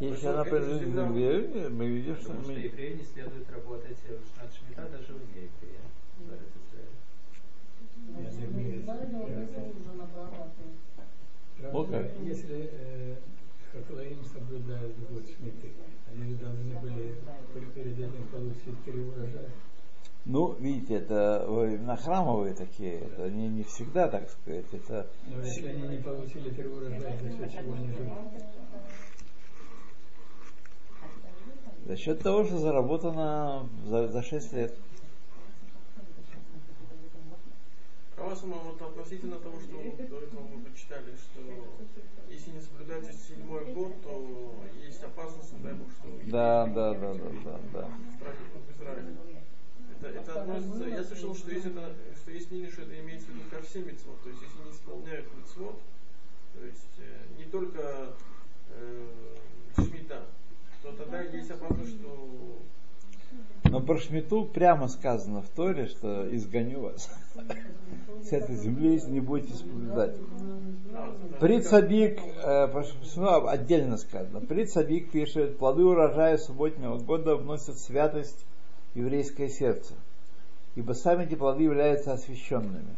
Если 0.00 0.18
Это 0.18 0.34
она 0.34 0.44
принадлежит 0.44 0.88
земля- 0.88 1.06
земле, 1.08 1.68
мы 1.68 1.86
видим, 1.86 2.16
что 2.16 2.28
Потому 2.28 2.44
что 2.44 2.52
еврею 2.52 2.96
не 2.96 3.04
следует 3.04 3.50
работать 3.50 3.98
в 4.08 4.34
Шнат 4.34 4.50
Шмита 4.54 4.88
даже 4.88 5.12
вне 5.12 5.50
еврея. 5.50 5.82
Вот 11.72 11.90
как. 11.90 12.06
Если 12.22 12.70
э, 13.72 13.82
Хахлаим 13.82 14.24
соблюдают 14.24 14.96
год 15.10 15.24
Шмиты, 15.26 15.72
они 16.10 16.30
же 16.30 16.36
должны 16.36 16.78
были 16.80 17.14
перед 17.74 17.98
этим 17.98 18.26
получить 18.30 18.84
три 18.84 19.00
урожая. 19.00 19.50
Ну, 20.24 20.54
видите, 20.60 20.94
это 20.94 21.44
во 21.48 21.62
времена 21.62 21.96
храмовые 21.96 22.54
такие, 22.54 23.00
это 23.00 23.28
не, 23.28 23.48
не 23.48 23.64
всегда, 23.64 24.08
так 24.08 24.30
сказать, 24.30 24.66
это 24.72 25.08
Но 25.26 25.40
если 25.42 25.68
они 25.68 25.96
не 25.96 26.02
получили 26.02 26.50
три 26.50 26.66
урожая, 26.66 27.18
за 27.18 27.30
счет 27.30 27.52
чего 27.52 27.72
они 27.74 27.88
живут? 27.88 28.18
за 31.86 31.96
счет 31.96 32.20
того, 32.20 32.44
что 32.44 32.58
заработано 32.58 33.68
за, 33.86 34.08
за 34.08 34.22
6 34.22 34.52
лет. 34.52 34.74
Равасума, 38.16 38.56
вот 38.56 38.80
относительно 38.80 39.38
того, 39.38 39.58
что 39.60 39.76
до 40.06 40.18
этого 40.20 40.40
мы 40.42 40.62
прочитали, 40.62 41.14
что 41.16 41.40
если 42.28 42.50
не 42.50 42.60
соблюдается 42.60 43.12
седьмой 43.12 43.72
год, 43.72 44.02
то 44.02 44.54
есть 44.82 45.02
опасность, 45.02 45.60
дай 45.62 45.74
Бог, 45.74 45.88
что 45.90 46.30
Да, 46.30 46.66
да, 46.66 46.94
да, 46.94 47.14
да, 47.14 47.30
да, 47.44 47.60
да. 47.72 47.88
в 47.88 48.76
Израиле. 48.76 49.16
Это, 49.98 50.08
это 50.08 50.42
относится, 50.42 50.88
я 50.88 51.04
слышал, 51.04 51.34
что 51.34 51.50
есть, 51.52 51.66
это, 51.66 51.94
что 52.16 52.30
есть 52.32 52.50
мнение, 52.50 52.70
что 52.70 52.82
это 52.82 52.98
имеется 53.00 53.28
в 53.28 53.30
виду 53.30 53.48
ко 53.50 53.62
всем 53.62 53.86
митцвот, 53.86 54.20
то 54.22 54.28
есть 54.28 54.42
если 54.42 54.58
не 54.64 54.70
исполняют 54.72 55.26
митцвот, 55.36 55.80
то 56.54 56.64
есть 56.64 56.98
э, 56.98 57.38
не 57.38 57.44
только 57.44 58.14
э, 58.70 59.36
шмита, 59.76 60.26
то 60.82 60.92
тогда 60.92 61.22
есть 61.22 61.50
опасность, 61.50 62.00
что 62.00 62.58
Но 63.64 63.80
про 63.80 63.98
Шмиту 63.98 64.44
прямо 64.44 64.88
сказано 64.88 65.42
в 65.42 65.48
Торе, 65.48 65.86
что 65.86 66.28
изгоню 66.34 66.80
вас 66.80 67.08
с 68.22 68.32
этой 68.32 68.56
земли, 68.56 69.00
не 69.08 69.20
будете 69.20 69.54
соблюдать. 69.54 70.14
Прит 71.40 71.66
Сабик, 71.66 72.20
э, 72.20 72.82
отдельно 73.48 73.96
сказано, 73.96 74.40
Прит 74.40 74.70
Сабик 74.70 75.10
пишет, 75.10 75.58
плоды 75.58 75.84
урожая 75.84 76.38
субботнего 76.38 76.98
года 76.98 77.36
вносят 77.36 77.78
святость 77.78 78.44
еврейское 78.94 79.48
сердце, 79.48 79.94
ибо 80.74 80.92
сами 80.92 81.24
эти 81.24 81.34
плоды 81.34 81.62
являются 81.62 82.12
освященными. 82.12 82.94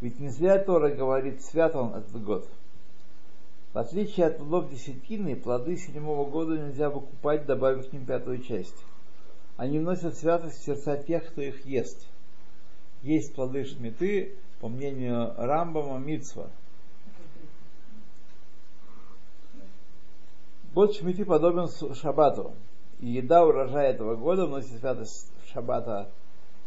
Ведь 0.00 0.18
не 0.18 0.30
зря 0.30 0.58
Тора 0.58 0.90
говорит, 0.90 1.42
свят 1.42 1.76
он 1.76 1.94
этот 1.94 2.22
год. 2.22 2.48
В 3.72 3.78
отличие 3.78 4.26
от 4.26 4.38
плодов 4.38 4.70
десятины, 4.70 5.36
плоды 5.36 5.76
седьмого 5.76 6.28
года 6.28 6.58
нельзя 6.58 6.90
выкупать, 6.90 7.46
добавив 7.46 7.88
к 7.88 7.92
ним 7.92 8.06
пятую 8.06 8.38
часть. 8.42 8.74
Они 9.60 9.78
вносят 9.78 10.16
святость 10.16 10.62
в 10.62 10.64
сердца 10.64 10.96
тех, 10.96 11.22
кто 11.26 11.42
их 11.42 11.66
ест. 11.66 12.06
Есть 13.02 13.34
плоды 13.34 13.66
шмиты, 13.66 14.34
по 14.58 14.68
мнению 14.68 15.34
Рамбама, 15.36 15.98
Мицва. 15.98 16.48
Год 20.72 20.96
шмиты 20.96 21.26
подобен 21.26 21.68
шаббату. 21.94 22.54
И 23.00 23.08
еда 23.08 23.44
урожая 23.44 23.90
этого 23.90 24.16
года 24.16 24.46
вносит 24.46 24.78
святость 24.78 25.30
шаббата 25.52 26.10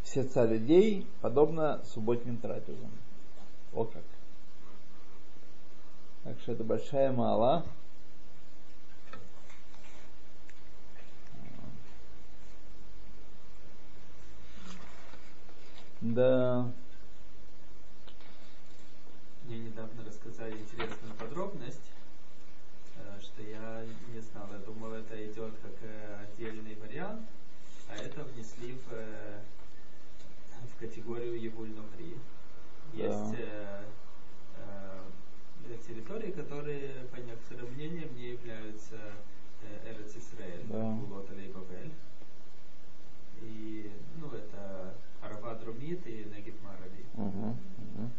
в 0.03 0.09
сердца 0.09 0.45
людей, 0.45 1.07
подобно 1.21 1.81
субботним 1.85 2.37
трапезам. 2.37 2.91
О 3.73 3.85
как. 3.85 4.03
Так 6.25 6.39
что 6.41 6.51
это 6.51 6.63
большая 6.63 7.11
мала. 7.11 7.65
Да. 16.03 16.69
Мне 19.45 19.59
недавно 19.59 20.03
рассказали 20.05 20.57
интересную 20.57 21.13
подробность, 21.17 21.91
э, 22.97 23.21
что 23.21 23.41
я 23.41 23.85
не 24.13 24.19
знал. 24.19 24.49
Я 24.51 24.59
думал, 24.59 24.91
это 24.91 25.15
идет 25.25 25.53
как 25.61 25.71
э, 25.81 26.25
отдельный 26.25 26.75
вариант, 26.75 27.25
а 27.87 27.95
это 27.95 28.21
внесли 28.25 28.73
в, 28.73 28.91
э, 28.91 29.39
в 30.75 30.79
категорию 30.81 31.39
Евуль 31.39 31.69
Нухри. 31.69 32.17
Да. 32.93 33.81
Есть 35.69 35.87
территории, 35.87 36.31
которые, 36.31 37.05
по 37.13 37.17
некоторым 37.21 37.73
мнениям, 37.75 38.13
не 38.17 38.31
являются 38.31 38.97
Эрец 39.85 40.15
Исраэль, 40.17 40.65
Да. 40.67 40.97
Или 41.33 41.51
Бавель. 41.51 41.91
И, 43.43 43.91
ну, 44.17 44.31
это 44.31 44.95
Арава 45.21 45.55
Друмит 45.55 46.05
и 46.07 46.23
Негит 46.25 46.55
Марави. 46.63 47.05
Мгм, 47.13 47.57
мгм. 47.77 48.11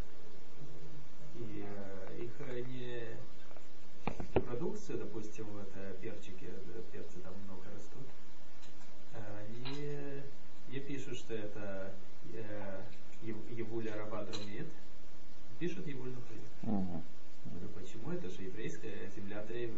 И 1.36 1.64
э, 1.66 2.24
их 2.24 2.32
э, 2.40 2.60
не 2.60 4.40
продукцию, 4.40 4.98
допустим, 4.98 5.46
вот 5.46 5.70
э, 5.76 5.94
перчики, 6.00 6.46
э, 6.50 6.82
перцы 6.92 7.18
там 7.20 7.32
много 7.46 7.64
растут, 7.74 8.06
они 9.14 10.22
не 10.68 10.80
пишут, 10.80 11.16
что 11.18 11.34
это 11.34 11.94
э, 12.32 12.82
Ев- 13.22 13.50
Евуль 13.58 13.88
Араба 13.88 14.24
Друмит, 14.24 14.66
пишут 15.58 15.86
Евуль 15.86 16.10
Нухри. 16.10 16.40
Говорю, 17.46 17.68
почему? 17.74 18.10
Это 18.12 18.28
же 18.28 18.42
еврейская 18.42 19.10
земля, 19.14 19.42
для 19.44 19.60
ев- 19.64 19.70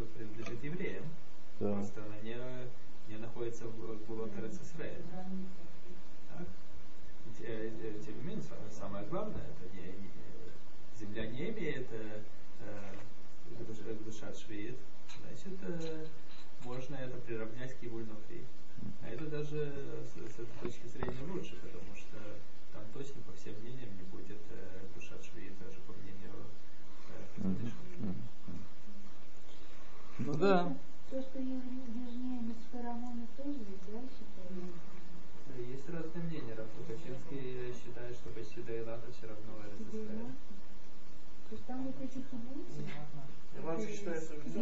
да 1.59 1.83
не 3.09 3.17
находится 3.17 3.65
в 3.65 3.77
глубоком 3.77 4.31
э, 7.39 7.71
э, 7.81 7.93
Тем 8.05 8.17
не 8.17 8.23
менее, 8.23 8.43
самое 8.71 9.05
главное, 9.07 9.43
это 9.43 9.75
не, 9.75 9.83
не, 9.83 10.07
э, 10.07 10.99
земля 10.99 11.27
не 11.27 11.49
имеет 11.49 11.87
душа 14.17 14.33
швеет, 14.33 14.77
значит, 15.21 15.53
можно 16.63 16.95
это 16.95 17.17
приравнять 17.17 17.77
к 17.77 17.83
его 17.83 17.97
внутри. 17.97 18.43
А 19.03 19.09
это 19.09 19.25
даже 19.25 19.73
с, 20.05 20.13
с 20.13 20.39
этой 20.39 20.61
точки 20.61 20.87
зрения 20.87 21.21
лучше, 21.31 21.55
потому 21.55 21.95
что 21.95 22.17
там 22.73 22.83
точно, 22.93 23.21
по 23.21 23.33
всем 23.33 23.53
мнениям, 23.61 23.89
не 23.97 24.03
будет 24.03 24.39
э, 24.51 24.79
душа 24.95 25.15
швеет, 25.21 25.53
даже 25.59 25.79
по 25.81 25.93
мнению 25.93 26.33
э, 27.37 27.69
Ну 30.19 30.33
да. 30.35 30.75
То, 31.09 31.21
что 31.21 31.39
южнее 31.39 32.41
Мацфарамона 32.41 33.27
тоже 33.37 33.59
ведь, 33.59 33.85
да, 33.87 33.99
считается? 34.11 34.75
Да, 35.47 35.61
Есть 35.61 35.89
разные 35.89 36.23
мнения. 36.25 36.55
Раф 36.55 36.67
Лукачевский 36.77 37.73
считает, 37.73 38.15
что 38.15 38.29
почти 38.29 38.61
до 38.61 38.77
Илата 38.77 39.11
все 39.11 39.27
равно 39.27 39.53
РССР. 39.63 40.31
То 41.49 41.55
есть 41.55 41.65
там 41.65 41.83
вот 41.87 41.95
эти 42.01 42.19
кибуцы, 42.27 42.83
Ирландцы 43.55 43.87
считается 43.89 44.33
это 44.33 44.43
уже 44.45 44.59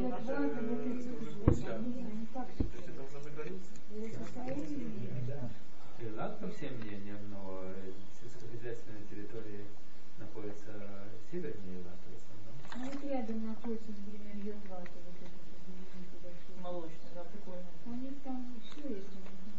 они 1.73 2.27
как 2.33 2.47
То 2.47 2.63
есть 2.63 2.87
это 2.87 3.01
уже 3.01 3.19
за 3.23 3.29
границей. 3.31 3.73
Илат 5.99 6.39
по 6.39 6.47
всем 6.49 6.77
мнениям, 6.77 7.17
но 7.31 7.61
э, 7.63 7.91
сельскохозяйственная 8.21 9.01
территория 9.09 9.65
находится 10.19 10.71
севернее 11.31 11.81
Илата 11.81 12.05
в 12.05 12.15
основном. 12.15 12.53
Ну 12.75 12.85
вот 12.85 13.03
рядом 13.11 13.47
находится, 13.47 13.89
например, 13.89 14.35
Йотлата, 14.45 14.91
вот 14.93 15.15
этот 15.17 15.41
вот 15.49 15.59
знаменитый 15.65 16.19
большой. 16.21 16.55
Молочный, 16.61 17.11
да, 17.15 17.23
прикольно. 17.23 17.65
У 17.85 17.93
них 17.95 18.13
там 18.23 18.53
все 18.61 18.81
есть, 18.95 19.09
у 19.09 19.19
них 19.19 19.54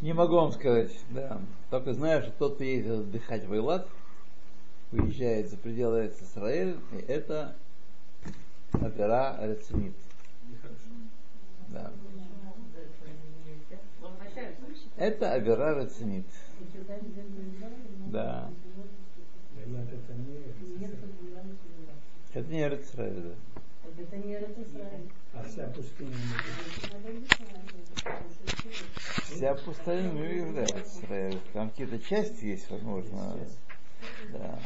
не 0.00 0.12
могу 0.12 0.34
вам 0.34 0.52
сказать, 0.52 0.92
да. 1.10 1.40
Только 1.70 1.94
знаю, 1.94 2.22
что 2.22 2.32
тот, 2.32 2.54
кто 2.56 2.64
ездит 2.64 2.92
отдыхать 2.92 3.44
в 3.44 3.52
Эйлат, 3.52 3.88
уезжает 4.90 5.48
за 5.50 5.56
пределы 5.56 6.12
Израиля, 6.20 6.76
и 6.92 6.96
это 7.08 7.56
опера 8.74 9.38
Рецинит. 9.40 9.94
Да. 11.68 11.92
Это 14.96 15.32
Авера 15.32 15.82
Рецинит. 15.82 16.26
Да. 18.10 18.50
Это 22.34 22.48
не 22.48 22.66
РССР. 22.66 22.74
Это 22.74 22.78
не 22.78 22.82
Израиль, 22.82 23.22
да. 23.22 23.51
Это 23.98 24.16
не 24.16 24.34
Израиль. 24.34 25.10
А 25.34 25.42
вся 25.44 25.66
пустыня 25.68 26.10
не 26.10 27.24
Вся 29.34 29.54
пустыня 29.54 30.10
не 30.12 30.36
является. 30.36 31.38
Там 31.52 31.70
какие-то 31.70 31.98
части 31.98 32.44
есть, 32.46 32.70
возможно. 32.70 33.36
Да. 34.32 34.58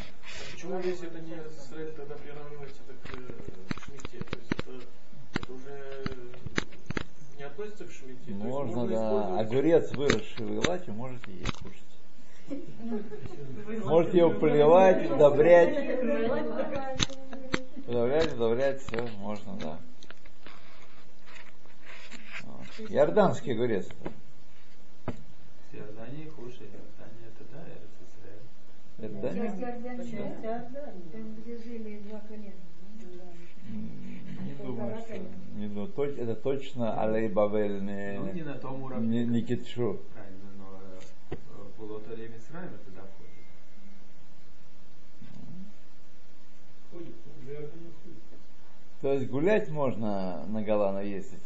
Почему, 0.53 0.79
если 0.81 1.09
это 1.09 1.21
не 1.21 1.33
Израиль, 1.35 1.93
тогда 1.93 2.15
приравнивается 2.15 2.81
это 2.89 2.95
к 3.09 3.19
э, 3.19 3.23
шмите? 3.85 4.25
То 4.25 4.37
есть 4.39 4.53
это, 4.53 4.73
это 5.35 5.53
уже 5.53 6.05
не 7.37 7.43
относится 7.45 7.85
к 7.85 7.91
шмите? 7.93 8.25
То 8.25 8.31
есть 8.31 8.43
Можно, 8.45 8.87
да. 8.87 8.95
использовать- 8.95 9.41
Огурец, 9.41 9.93
выросший 9.93 10.47
в 10.47 10.65
Илате, 10.65 10.93
можете 10.93 11.33
есть 11.33 11.53
кушать. 11.53 11.83
Можете 13.85 14.19
его 14.19 14.31
поливать, 14.31 15.11
удобрять. 15.11 15.75
Удобрять, 17.87 18.33
удобрять, 18.33 18.81
все 18.83 19.07
можно, 19.19 19.57
да. 19.61 19.79
Вот. 22.45 22.91
Иорданский 22.91 23.53
огурец. 23.53 23.89
Иордании 25.73 26.29
хуже. 26.31 26.65
Иордания 26.65 27.29
это 27.29 27.45
да, 27.53 27.63
РССР. 27.63 28.41
Иордания? 28.99 29.43
Часть 29.51 29.61
Иордании, 29.63 30.43
да? 30.43 30.71
Там, 31.13 31.35
где 31.37 31.59
жили 31.59 31.99
два 32.09 32.21
колена. 32.21 32.53
да? 33.01 33.75
Не 34.45 34.55
думаю, 34.55 34.99
что. 34.99 35.19
Не 35.55 35.69
думаю. 35.69 35.93
Точ- 35.93 36.19
Это 36.19 36.35
точно 36.35 37.01
Алей 37.01 37.29
Бавель, 37.29 37.83
Ну, 37.83 38.27
не 38.27 38.33
не, 38.33 38.43
на 38.43 38.55
том 38.59 38.83
уровне. 38.83 39.25
не, 39.25 39.27
не 39.27 39.43
Китшу. 39.43 40.01
Правильно, 40.13 40.51
но 40.59 40.81
э, 41.31 41.37
в 41.37 41.79
Булота 41.79 42.11
Мисраима 42.17 42.79
туда 42.85 43.03
входит. 43.03 43.27
ходит. 46.91 47.15
Ну, 47.27 47.53
Иордания 47.53 47.93
ходит. 48.03 48.23
То 49.07 49.13
есть 49.13 49.29
гулять 49.31 49.69
можно 49.69 50.45
на 50.49 50.63
Голлана 50.63 50.99
ездить. 50.99 51.39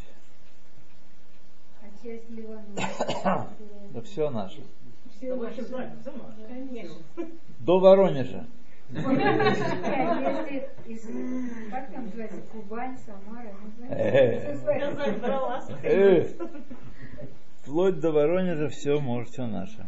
А 1.82 1.84
часть 2.02 2.30
Ливана. 2.30 2.64
Да 3.90 4.00
все 4.00 4.30
наше. 4.30 4.62
Все 5.14 5.34
ваше. 5.34 5.66
Конечно. 6.48 6.96
До 7.58 7.78
Воронежа. 7.78 8.46
Если 10.86 11.70
как 11.70 11.92
там 11.92 12.06
называется, 12.06 12.40
Кубань, 12.50 12.96
Самара, 13.04 13.52
ну, 13.76 13.86
Э. 13.90 14.56
Э, 15.82 16.28
Вплоть 17.60 18.00
до 18.00 18.10
Воронежа 18.10 18.70
все 18.70 18.98
может, 19.00 19.32
все 19.32 19.46
наше. 19.46 19.86